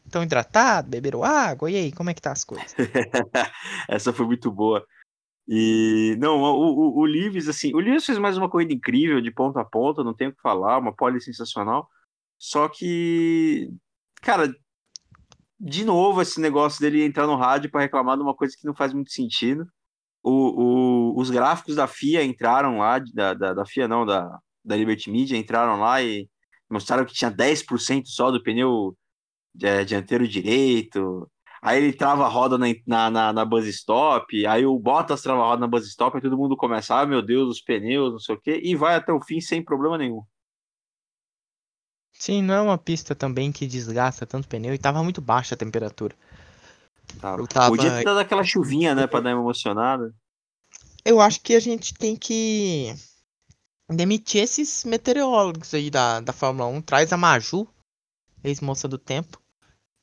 Estão 0.06 0.24
hidratados, 0.24 0.90
beberam 0.90 1.24
água? 1.24 1.70
E 1.70 1.76
aí, 1.76 1.92
como 1.92 2.10
é 2.10 2.14
que 2.14 2.22
tá 2.22 2.32
as 2.32 2.44
coisas? 2.44 2.76
Essa 3.90 4.14
foi 4.14 4.26
muito 4.26 4.52
boa. 4.52 4.86
E 5.48 6.16
não, 6.20 6.42
o, 6.42 6.98
o, 6.98 7.00
o 7.00 7.06
Lewis, 7.06 7.48
assim, 7.48 7.74
o 7.74 7.80
Lewis 7.80 8.06
fez 8.06 8.18
mais 8.18 8.38
uma 8.38 8.50
corrida 8.50 8.74
incrível 8.74 9.22
de 9.22 9.32
ponta 9.32 9.62
a 9.62 9.66
ponta, 9.66 10.04
não 10.04 10.14
tenho 10.14 10.30
o 10.30 10.36
que 10.36 10.42
falar, 10.42 10.78
uma 10.78 10.94
pole 10.94 11.20
sensacional. 11.22 11.90
Só 12.38 12.68
que, 12.68 13.72
cara, 14.22 14.54
de 15.60 15.84
novo 15.84 16.22
esse 16.22 16.40
negócio 16.40 16.80
dele 16.82 17.04
entrar 17.04 17.26
no 17.26 17.36
rádio 17.36 17.72
para 17.72 17.82
reclamar 17.82 18.18
de 18.18 18.24
uma 18.24 18.36
coisa 18.36 18.56
que 18.58 18.66
não 18.66 18.76
faz 18.76 18.94
muito 18.94 19.12
sentido. 19.12 19.68
O, 20.30 21.14
o, 21.14 21.20
os 21.20 21.30
gráficos 21.30 21.76
da 21.76 21.88
FIA 21.88 22.24
entraram 22.24 22.80
lá, 22.80 23.00
da, 23.00 23.34
da, 23.34 23.54
da 23.54 23.66
FIA 23.66 23.88
não, 23.88 24.06
da, 24.06 24.40
da 24.64 24.76
Liberty 24.76 25.10
Media, 25.10 25.38
entraram 25.38 25.80
lá 25.80 26.02
e 26.04 26.30
mostraram 26.70 27.06
que 27.06 27.14
tinha 27.14 27.32
10% 27.32 28.04
só 28.06 28.30
do 28.30 28.44
pneu 28.44 28.96
é, 29.62 29.84
dianteiro 29.84 30.28
direito. 30.28 31.30
Aí 31.62 31.78
ele 31.82 31.94
trava 31.94 32.26
a 32.26 32.28
roda 32.28 32.58
na, 32.58 32.68
na, 32.86 33.10
na, 33.10 33.34
na 33.34 33.46
buzz 33.46 33.66
stop, 33.68 34.46
aí 34.46 34.66
o 34.66 34.78
Bottas 34.78 35.22
trava 35.22 35.42
a 35.42 35.46
roda 35.46 35.62
na 35.62 35.68
buzz 35.68 35.88
stop, 35.88 36.16
aí 36.16 36.22
todo 36.22 36.38
mundo 36.38 36.56
começa, 36.56 37.00
ah, 37.00 37.06
meu 37.06 37.22
Deus, 37.22 37.50
os 37.50 37.62
pneus, 37.62 38.12
não 38.12 38.20
sei 38.20 38.36
o 38.36 38.40
quê, 38.40 38.62
e 38.64 38.76
vai 38.76 38.96
até 38.96 39.12
o 39.12 39.22
fim 39.22 39.42
sem 39.42 39.64
problema 39.64 39.98
nenhum. 39.98 40.22
Sim, 42.12 42.42
não 42.42 42.54
é 42.54 42.62
uma 42.62 42.78
pista 42.78 43.16
também 43.16 43.52
que 43.52 43.68
desgasta 43.68 44.26
tanto 44.26 44.48
pneu 44.48 44.74
e 44.74 44.78
tava 44.78 45.04
muito 45.04 45.22
baixa 45.22 45.56
a 45.56 45.58
temperatura. 45.58 46.16
Tá? 47.20 47.36
Eu 47.38 47.48
tava- 47.48 47.70
Podia 47.76 47.92
ter 47.98 48.04
dado 48.04 48.20
aquela 48.20 48.44
chuvinha, 48.46 48.94
né, 48.96 49.08
pra 49.08 49.20
dar 49.20 49.34
uma 49.34 49.42
emocionada. 49.42 50.14
Eu 51.06 51.22
acho 51.22 51.42
que 51.42 51.56
a 51.56 51.60
gente 51.60 51.94
tem 51.94 52.16
que 52.16 52.94
demitir 53.90 54.44
esses 54.44 54.84
meteorólogos 54.84 55.74
aí 55.74 55.90
da, 55.90 56.20
da 56.20 56.34
Fórmula 56.34 56.68
1. 56.70 56.82
Traz 56.82 57.14
a 57.14 57.18
Maju, 57.18 57.68
ex-moça 58.44 58.88
do 58.88 58.98
tempo. 58.98 59.42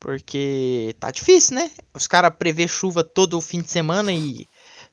Porque 0.01 0.95
tá 1.01 1.11
difícil, 1.11 1.57
né? 1.57 1.71
Os 1.95 2.07
caras 2.07 2.35
prevê 2.39 2.69
chuva 2.69 3.03
todo 3.03 3.41
fim 3.41 3.63
de 3.63 3.71
semana 3.71 4.13
e 4.13 4.47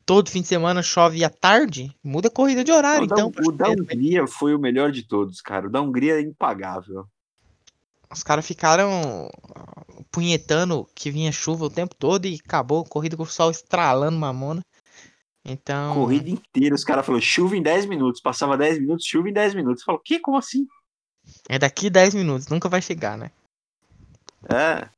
todo 0.06 0.30
fim 0.30 0.42
de 0.42 0.48
semana 0.48 0.82
chove 0.82 1.24
à 1.24 1.30
tarde. 1.30 1.94
Muda 2.04 2.30
a 2.30 2.32
corrida 2.32 2.64
de 2.64 2.72
horário, 2.72 3.04
o, 3.04 3.08
da, 3.08 3.16
então. 3.16 3.28
o 3.46 3.52
da 3.52 3.66
chover, 3.66 3.78
né? 3.78 3.84
Hungria 3.94 4.28
foi 4.28 4.56
o 4.56 4.60
melhor 4.60 4.90
de 4.92 5.04
todos, 5.04 5.42
cara. 5.42 5.68
O 5.68 5.70
da 5.70 5.82
Hungria 5.82 6.16
é 6.16 6.22
impagável. 6.22 7.06
Os 8.12 8.24
caras 8.24 8.46
ficaram 8.46 9.30
punhetando 10.12 10.88
que 10.94 11.10
vinha 11.10 11.32
chuva 11.32 11.66
o 11.66 11.70
tempo 11.70 11.96
todo 11.96 12.26
e 12.26 12.40
acabou 12.44 12.82
a 12.82 12.90
corrida 12.90 13.16
com 13.16 13.24
o 13.24 13.28
sol 13.28 13.50
estralando 13.50 14.18
mamona. 14.18 14.62
Então. 15.44 15.96
Corrida 15.96 16.30
inteira, 16.30 16.76
os 16.76 16.84
caras 16.84 17.06
falaram 17.06 17.24
chuva 17.24 17.56
em 17.56 17.62
10 17.62 17.86
minutos. 17.86 18.22
Passava 18.22 18.58
10 18.58 18.80
minutos, 18.80 19.06
chuva 19.06 19.30
em 19.30 19.34
10 19.34 19.56
minutos. 19.56 19.84
Falou, 19.84 20.02
que? 20.04 20.20
Como 20.20 20.38
assim? 20.38 20.68
É 21.48 21.58
daqui 21.58 21.90
10 21.90 22.16
minutos, 22.16 22.48
nunca 22.48 22.68
vai 22.68 22.82
chegar, 22.82 23.18
né? 23.18 23.32
É. 24.50 24.90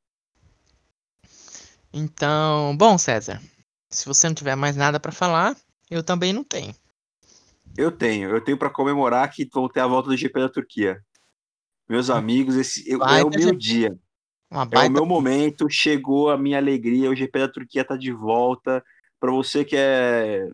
Então, 1.92 2.76
bom, 2.76 2.98
César, 2.98 3.40
se 3.88 4.06
você 4.06 4.26
não 4.26 4.34
tiver 4.34 4.56
mais 4.56 4.74
nada 4.74 4.98
pra 4.98 5.12
falar, 5.12 5.56
eu 5.90 6.02
também 6.02 6.32
não 6.32 6.42
tenho. 6.42 6.74
Eu 7.76 7.92
tenho, 7.92 8.30
eu 8.30 8.40
tenho 8.40 8.58
para 8.58 8.70
comemorar 8.70 9.30
que 9.30 9.48
vão 9.52 9.68
ter 9.68 9.80
a 9.80 9.86
volta 9.86 10.08
do 10.08 10.16
GP 10.16 10.40
da 10.40 10.48
Turquia. 10.48 11.02
Meus 11.88 12.08
amigos, 12.10 12.56
esse 12.56 12.88
eu- 12.90 13.02
é 13.02 13.22
o 13.24 13.28
meu 13.30 13.38
GP. 13.38 13.56
dia, 13.56 13.98
é 14.70 14.78
o 14.78 14.90
meu 14.90 15.04
momento, 15.04 15.68
chegou 15.70 16.30
a 16.30 16.38
minha 16.38 16.58
alegria, 16.58 17.10
o 17.10 17.14
GP 17.14 17.40
da 17.40 17.48
Turquia 17.48 17.84
tá 17.84 17.96
de 17.96 18.12
volta. 18.12 18.82
Para 19.20 19.30
você 19.30 19.64
que 19.64 19.76
é 19.76 20.48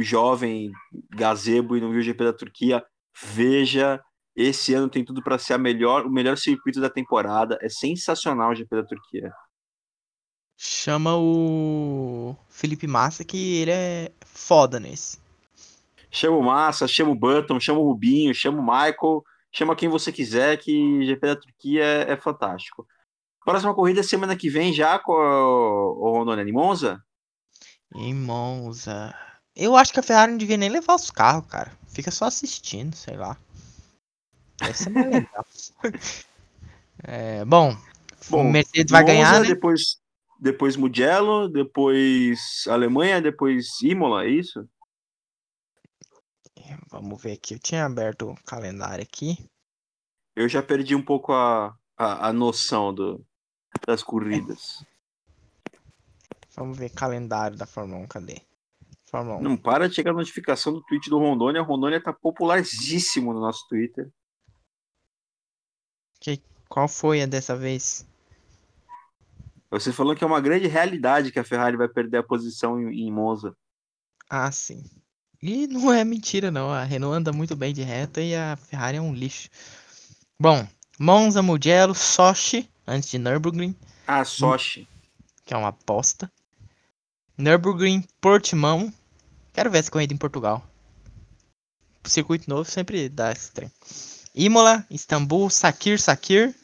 jovem, 0.00 0.72
gazebo 1.10 1.76
e 1.76 1.80
não 1.80 1.90
viu 1.90 2.00
o 2.00 2.02
GP 2.02 2.24
da 2.24 2.32
Turquia, 2.32 2.84
veja. 3.22 4.02
Esse 4.34 4.74
ano 4.74 4.88
tem 4.88 5.02
tudo 5.02 5.22
para 5.22 5.38
ser 5.38 5.54
a 5.54 5.58
melhor, 5.58 6.04
o 6.04 6.10
melhor 6.10 6.36
circuito 6.36 6.78
da 6.80 6.90
temporada. 6.90 7.58
É 7.62 7.70
sensacional 7.70 8.50
o 8.50 8.54
GP 8.54 8.76
da 8.76 8.84
Turquia. 8.84 9.32
Chama 10.58 11.16
o 11.16 12.36
Felipe 12.48 12.86
Massa 12.86 13.24
que 13.24 13.56
ele 13.60 13.70
é 13.70 14.12
foda 14.24 14.80
nesse. 14.80 15.18
Chama 16.10 16.36
o 16.36 16.42
Massa, 16.42 16.86
chama 16.86 17.12
o 17.12 17.14
Button, 17.14 17.60
chama 17.60 17.80
o 17.80 17.84
Rubinho, 17.84 18.34
chama 18.34 18.58
o 18.58 18.62
Michael, 18.62 19.22
chama 19.52 19.76
quem 19.76 19.88
você 19.88 20.12
quiser, 20.12 20.58
que 20.58 21.04
GP 21.06 21.26
da 21.26 21.36
Turquia 21.36 21.84
é, 21.84 22.12
é 22.12 22.16
fantástico. 22.16 22.86
Próxima 23.44 23.74
corrida 23.74 24.00
é 24.00 24.02
semana 24.02 24.36
que 24.36 24.50
vem 24.50 24.72
já 24.72 24.98
com 24.98 25.12
o, 25.12 26.08
o 26.08 26.12
Rondônia 26.18 26.42
em 26.42 26.52
Monza? 26.52 27.00
Em 27.94 28.14
Monza. 28.14 29.14
Eu 29.54 29.76
acho 29.76 29.92
que 29.92 30.00
a 30.00 30.02
Ferrari 30.02 30.32
não 30.32 30.38
devia 30.38 30.56
nem 30.56 30.68
levar 30.68 30.94
os 30.94 31.10
carros, 31.10 31.46
cara. 31.46 31.72
Fica 31.88 32.10
só 32.10 32.26
assistindo, 32.26 32.94
sei 32.94 33.16
lá. 33.16 33.36
Deve 34.58 34.74
ser 34.74 34.90
mais 34.90 35.06
legal. 35.06 35.46
É, 37.04 37.44
bom, 37.44 37.76
Bom, 38.28 38.50
Mercedes 38.50 38.90
vai 38.90 39.02
Monza, 39.02 39.14
ganhar, 39.14 39.40
né? 39.40 39.48
depois, 39.48 39.98
depois 40.40 40.76
Mugello, 40.76 41.48
depois 41.48 42.64
Alemanha, 42.68 43.20
depois 43.20 43.80
Imola, 43.82 44.24
é 44.24 44.30
isso? 44.30 44.66
Vamos 46.88 47.20
ver 47.22 47.32
aqui. 47.32 47.54
Eu 47.54 47.58
tinha 47.58 47.84
aberto 47.84 48.30
o 48.30 48.44
calendário 48.44 49.02
aqui. 49.02 49.36
Eu 50.34 50.48
já 50.48 50.62
perdi 50.62 50.94
um 50.94 51.02
pouco 51.02 51.32
a, 51.32 51.76
a, 51.96 52.28
a 52.28 52.32
noção 52.32 52.92
do, 52.92 53.24
das 53.86 54.02
corridas. 54.02 54.84
Vamos 56.54 56.78
ver 56.78 56.90
calendário 56.90 57.56
da 57.56 57.66
Fórmula 57.66 58.02
1. 58.02 58.06
Cadê? 58.08 58.40
Fórmula 59.10 59.38
1. 59.38 59.42
Não 59.42 59.56
para 59.56 59.88
de 59.88 59.94
chegar 59.94 60.10
a 60.10 60.14
notificação 60.14 60.72
do 60.72 60.82
tweet 60.82 61.08
do 61.10 61.18
Rondônia. 61.18 61.62
Rondônia 61.62 62.02
tá 62.02 62.12
popularíssimo 62.12 63.32
no 63.32 63.40
nosso 63.40 63.66
Twitter. 63.68 64.10
Qual 66.68 66.88
foi 66.88 67.22
a 67.22 67.26
dessa 67.26 67.56
vez? 67.56 68.06
Você 69.70 69.92
falou 69.92 70.14
que 70.14 70.24
é 70.24 70.26
uma 70.26 70.40
grande 70.40 70.66
realidade 70.66 71.30
que 71.30 71.38
a 71.38 71.44
Ferrari 71.44 71.76
vai 71.76 71.88
perder 71.88 72.18
a 72.18 72.22
posição 72.22 72.80
em, 72.80 73.06
em 73.06 73.12
Monza. 73.12 73.56
Ah, 74.28 74.50
sim. 74.50 74.82
E 75.48 75.66
não 75.66 75.92
é 75.92 76.04
mentira, 76.04 76.50
não. 76.50 76.70
A 76.72 76.82
Renault 76.84 77.16
anda 77.16 77.32
muito 77.32 77.54
bem 77.54 77.72
de 77.72 77.82
reta 77.82 78.20
e 78.20 78.34
a 78.34 78.56
Ferrari 78.56 78.96
é 78.96 79.00
um 79.00 79.14
lixo. 79.14 79.48
Bom, 80.40 80.66
Monza, 80.98 81.42
Mugello, 81.42 81.94
Sochi, 81.94 82.68
antes 82.86 83.08
de 83.10 83.18
Nürburgring, 83.18 83.74
Ah, 84.06 84.24
Sochi. 84.24 84.88
que 85.44 85.54
é 85.54 85.56
uma 85.56 85.68
aposta. 85.68 86.30
Nürburgring, 87.38 88.02
Portimão. 88.20 88.92
Quero 89.52 89.70
ver 89.70 89.78
essa 89.78 89.90
corrida 89.90 90.12
em 90.12 90.16
Portugal. 90.18 90.66
Circuito 92.04 92.48
novo 92.48 92.68
sempre 92.70 93.08
dá 93.08 93.32
esse 93.32 93.50
trem. 93.52 93.70
Imola, 94.34 94.84
Istambul, 94.90 95.48
Sakir, 95.50 96.00
Sakir. 96.00 96.54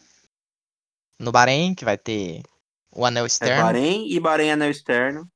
No 1.19 1.31
Bahrein, 1.33 1.75
que 1.75 1.85
vai 1.85 1.97
ter 1.97 2.43
o 2.91 3.05
anel 3.07 3.25
É 3.25 3.27
externo. 3.27 3.63
Bahrein 3.63 4.07
e 4.11 4.19
Bahrein 4.21 4.51
anel 4.51 4.71
externo. 4.71 5.31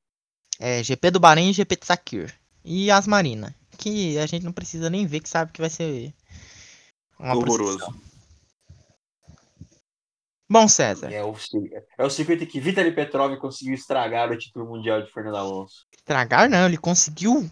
É, 0.59 0.83
GP 0.83 1.11
do 1.13 1.21
Bahrein 1.21 1.51
e 1.51 1.53
GP 1.53 1.77
de 1.77 1.87
Sakir. 1.87 2.35
E 2.69 2.91
as 2.91 3.07
Marina, 3.07 3.55
que 3.79 4.19
a 4.19 4.27
gente 4.27 4.43
não 4.45 4.53
precisa 4.53 4.91
nem 4.91 5.07
ver, 5.07 5.21
que 5.21 5.29
sabe 5.29 5.53
que 5.53 5.61
vai 5.61 5.71
ser 5.71 6.13
uma 7.19 7.35
Horroroso. 7.37 7.95
Bom, 10.49 10.69
César, 10.69 11.13
É 11.13 11.25
o, 11.25 11.35
é 11.99 12.05
o 12.05 12.11
circuito 12.11 12.47
que 12.47 12.61
Vitaly 12.61 12.93
Petrov 12.93 13.37
conseguiu 13.39 13.75
estragar 13.75 14.31
o 14.31 14.39
título 14.39 14.67
mundial 14.67 15.03
de 15.03 15.13
Fernando 15.13 15.37
Alonso. 15.37 15.87
estragar 15.97 16.49
não, 16.49 16.67
ele 16.67 16.77
conseguiu 16.77 17.49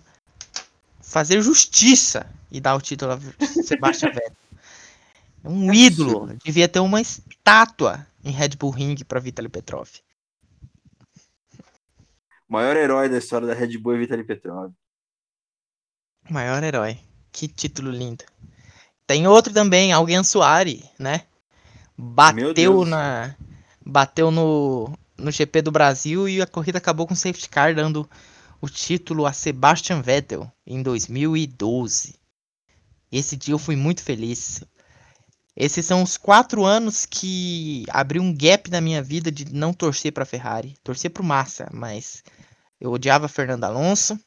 fazer 1.00 1.40
justiça 1.42 2.26
e 2.50 2.60
dar 2.60 2.74
o 2.74 2.80
título 2.80 3.12
a 3.12 3.18
Sebastian 3.62 4.10
Vettel. 4.14 4.36
É 5.44 5.48
um 5.48 5.72
É 5.72 5.76
ídolo, 5.76 6.20
possível. 6.20 6.38
devia 6.44 6.68
ter 6.68 6.80
uma 6.80 7.00
estátua 7.00 8.06
em 8.24 8.30
Red 8.30 8.50
Bull 8.50 8.70
Ring 8.70 8.96
para 9.06 9.20
Vitaly 9.20 9.48
Petrov. 9.48 9.88
O 12.48 12.52
maior 12.52 12.76
herói 12.76 13.08
da 13.08 13.18
história 13.18 13.46
da 13.46 13.54
Red 13.54 13.76
Bull 13.78 13.94
é 13.94 13.98
Vitaly 13.98 14.24
Petrov. 14.24 14.72
Maior 16.30 16.62
herói. 16.62 16.98
Que 17.30 17.46
título 17.46 17.90
lindo. 17.90 18.24
Tem 19.06 19.26
outro 19.26 19.52
também, 19.52 19.92
Alguém 19.92 20.22
Soares, 20.24 20.82
né? 20.98 21.22
Bateu 21.96 22.84
na 22.84 23.34
bateu 23.84 24.30
no 24.30 24.92
no 25.16 25.30
GP 25.30 25.62
do 25.62 25.70
Brasil 25.70 26.28
e 26.28 26.40
a 26.40 26.46
corrida 26.46 26.78
acabou 26.78 27.06
com 27.06 27.14
safety 27.14 27.48
car 27.48 27.74
dando 27.74 28.08
o 28.60 28.68
título 28.68 29.26
a 29.26 29.32
Sebastian 29.32 30.00
Vettel 30.00 30.50
em 30.66 30.82
2012. 30.82 32.16
Esse 33.12 33.36
dia 33.36 33.54
eu 33.54 33.58
fui 33.58 33.76
muito 33.76 34.02
feliz. 34.02 34.64
Esses 35.56 35.86
são 35.86 36.02
os 36.02 36.16
quatro 36.16 36.64
anos 36.64 37.06
que 37.06 37.84
abriu 37.90 38.22
um 38.22 38.34
gap 38.34 38.68
na 38.70 38.80
minha 38.80 39.02
vida 39.02 39.30
de 39.30 39.54
não 39.54 39.72
torcer 39.72 40.12
para 40.12 40.24
Ferrari, 40.24 40.74
torcer 40.82 41.10
pro 41.10 41.22
Massa, 41.22 41.68
mas 41.72 42.24
eu 42.80 42.90
odiava 42.90 43.28
Fernando 43.28 43.64
Alonso 43.64 44.18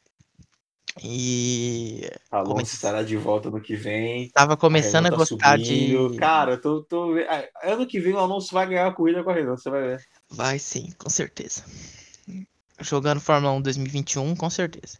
e 1.02 2.08
Alonso 2.30 2.60
é- 2.60 2.62
estará 2.62 3.02
de 3.02 3.16
volta 3.16 3.50
no 3.50 3.60
que 3.60 3.74
vem. 3.76 4.30
Tava 4.30 4.56
começando 4.56 5.06
a 5.06 5.10
Renault 5.10 5.28
tá 5.30 5.36
gostar 5.36 5.58
subindo. 5.58 6.10
de. 6.10 6.18
Cara, 6.18 6.56
tô, 6.56 6.82
tô... 6.82 7.14
ah, 7.28 7.70
ano 7.70 7.86
que 7.86 8.00
vem 8.00 8.12
o 8.12 8.18
Alonso 8.18 8.52
vai 8.52 8.66
ganhar 8.66 8.86
a 8.86 8.92
corrida 8.92 9.22
com 9.22 9.30
a 9.30 9.34
você 9.34 9.70
vai 9.70 9.82
ver. 9.82 10.04
Vai 10.30 10.58
sim, 10.58 10.92
com 10.98 11.08
certeza. 11.08 11.64
Jogando 12.80 13.20
Fórmula 13.20 13.52
1 13.54 13.62
2021, 13.62 14.36
com 14.36 14.50
certeza. 14.50 14.98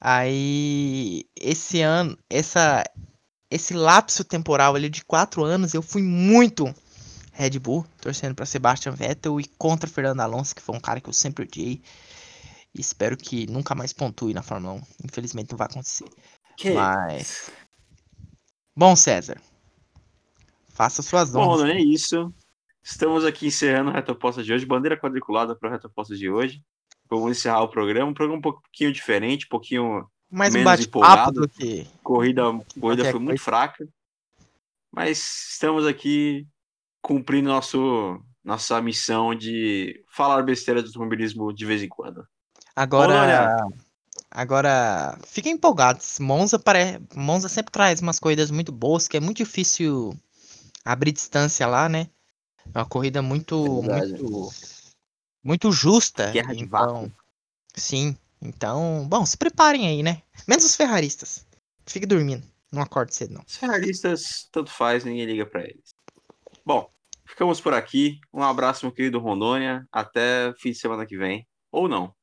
Aí, 0.00 1.24
esse 1.36 1.80
ano, 1.80 2.18
essa, 2.28 2.84
esse 3.50 3.72
lapso 3.72 4.24
temporal 4.24 4.74
ali 4.74 4.90
de 4.90 5.04
quatro 5.04 5.44
anos, 5.44 5.74
eu 5.74 5.80
fui 5.80 6.02
muito 6.02 6.74
Red 7.32 7.58
Bull, 7.58 7.86
torcendo 8.00 8.34
para 8.34 8.44
Sebastian 8.44 8.92
Vettel 8.92 9.40
e 9.40 9.44
contra 9.44 9.88
Fernando 9.88 10.20
Alonso, 10.20 10.54
que 10.54 10.60
foi 10.62 10.76
um 10.76 10.80
cara 10.80 11.00
que 11.00 11.08
eu 11.08 11.12
sempre 11.12 11.44
odiei. 11.44 11.80
E 12.74 12.80
espero 12.80 13.16
que 13.16 13.46
nunca 13.46 13.74
mais 13.74 13.92
pontue 13.92 14.32
na 14.32 14.42
Fórmula 14.42 14.74
1. 14.74 14.82
Infelizmente 15.04 15.50
não 15.50 15.58
vai 15.58 15.66
acontecer. 15.66 16.08
Que 16.56 16.70
Mas. 16.70 17.50
Bom, 18.74 18.96
César. 18.96 19.40
Faça 20.70 21.02
suas 21.02 21.30
Bom, 21.32 21.40
honras. 21.40 21.60
Rondônia, 21.60 21.74
é 21.74 21.82
isso. 21.84 22.32
Estamos 22.82 23.24
aqui 23.24 23.46
encerrando 23.46 23.90
a 23.90 23.94
retoposta 23.94 24.42
de 24.42 24.52
hoje. 24.52 24.64
Bandeira 24.66 24.98
quadriculada 24.98 25.54
para 25.54 25.68
a 25.68 25.72
retoposta 25.72 26.16
de 26.16 26.30
hoje. 26.30 26.62
Vamos 27.10 27.36
encerrar 27.36 27.62
o 27.62 27.68
programa. 27.68 28.10
Um 28.10 28.14
programa 28.14 28.38
um 28.38 28.42
pouquinho 28.42 28.90
diferente, 28.92 29.44
um 29.44 29.50
pouquinho 29.50 30.06
Mais 30.30 30.54
um 30.54 30.58
menos 30.58 30.72
bate-papo 30.72 31.04
empolgado. 31.04 31.40
do 31.42 31.48
que. 31.48 31.86
corrida, 32.02 32.42
corrida 32.80 33.04
foi 33.04 33.20
muito 33.20 33.26
coisa. 33.38 33.44
fraca. 33.44 33.88
Mas 34.90 35.50
estamos 35.52 35.86
aqui 35.86 36.46
cumprindo 37.02 37.48
nosso, 37.48 38.18
nossa 38.42 38.80
missão 38.80 39.34
de 39.34 40.02
falar 40.08 40.42
besteira 40.42 40.82
do 40.82 40.86
automobilismo 40.86 41.52
de 41.52 41.66
vez 41.66 41.82
em 41.82 41.88
quando. 41.88 42.26
Agora, 42.74 43.66
agora 44.30 45.18
fiquem 45.26 45.52
empolgados. 45.52 46.18
Monza, 46.18 46.58
pare... 46.58 47.00
Monza 47.14 47.48
sempre 47.48 47.72
traz 47.72 48.00
umas 48.00 48.18
corridas 48.18 48.50
muito 48.50 48.72
boas, 48.72 49.06
que 49.06 49.16
é 49.16 49.20
muito 49.20 49.38
difícil 49.38 50.18
abrir 50.84 51.12
distância 51.12 51.66
lá, 51.66 51.88
né? 51.88 52.08
É 52.74 52.78
uma 52.78 52.86
corrida 52.86 53.20
muito, 53.20 53.82
É 53.90 54.06
muito, 54.06 54.50
muito 55.42 55.72
justa. 55.72 56.30
Guerra 56.30 56.54
de 56.54 56.64
então, 56.64 56.70
vácuo. 56.70 57.12
sim. 57.74 58.16
Então, 58.40 59.06
bom, 59.08 59.24
se 59.24 59.36
preparem 59.36 59.86
aí, 59.86 60.02
né? 60.02 60.22
Menos 60.48 60.64
os 60.64 60.74
ferraristas. 60.74 61.46
Fique 61.86 62.06
dormindo. 62.06 62.42
Não 62.72 62.82
acorde 62.82 63.14
cedo, 63.14 63.34
não. 63.34 63.42
Os 63.46 63.56
ferraristas, 63.56 64.48
tanto 64.50 64.70
faz, 64.70 65.04
ninguém 65.04 65.26
liga 65.26 65.46
para 65.46 65.62
eles. 65.62 65.94
Bom, 66.64 66.88
ficamos 67.24 67.60
por 67.60 67.74
aqui. 67.74 68.18
Um 68.32 68.42
abraço, 68.42 68.86
meu 68.86 68.92
querido 68.92 69.20
Rondônia. 69.20 69.86
Até 69.92 70.52
fim 70.58 70.70
de 70.70 70.78
semana 70.78 71.06
que 71.06 71.16
vem. 71.16 71.46
Ou 71.70 71.88
não. 71.88 72.14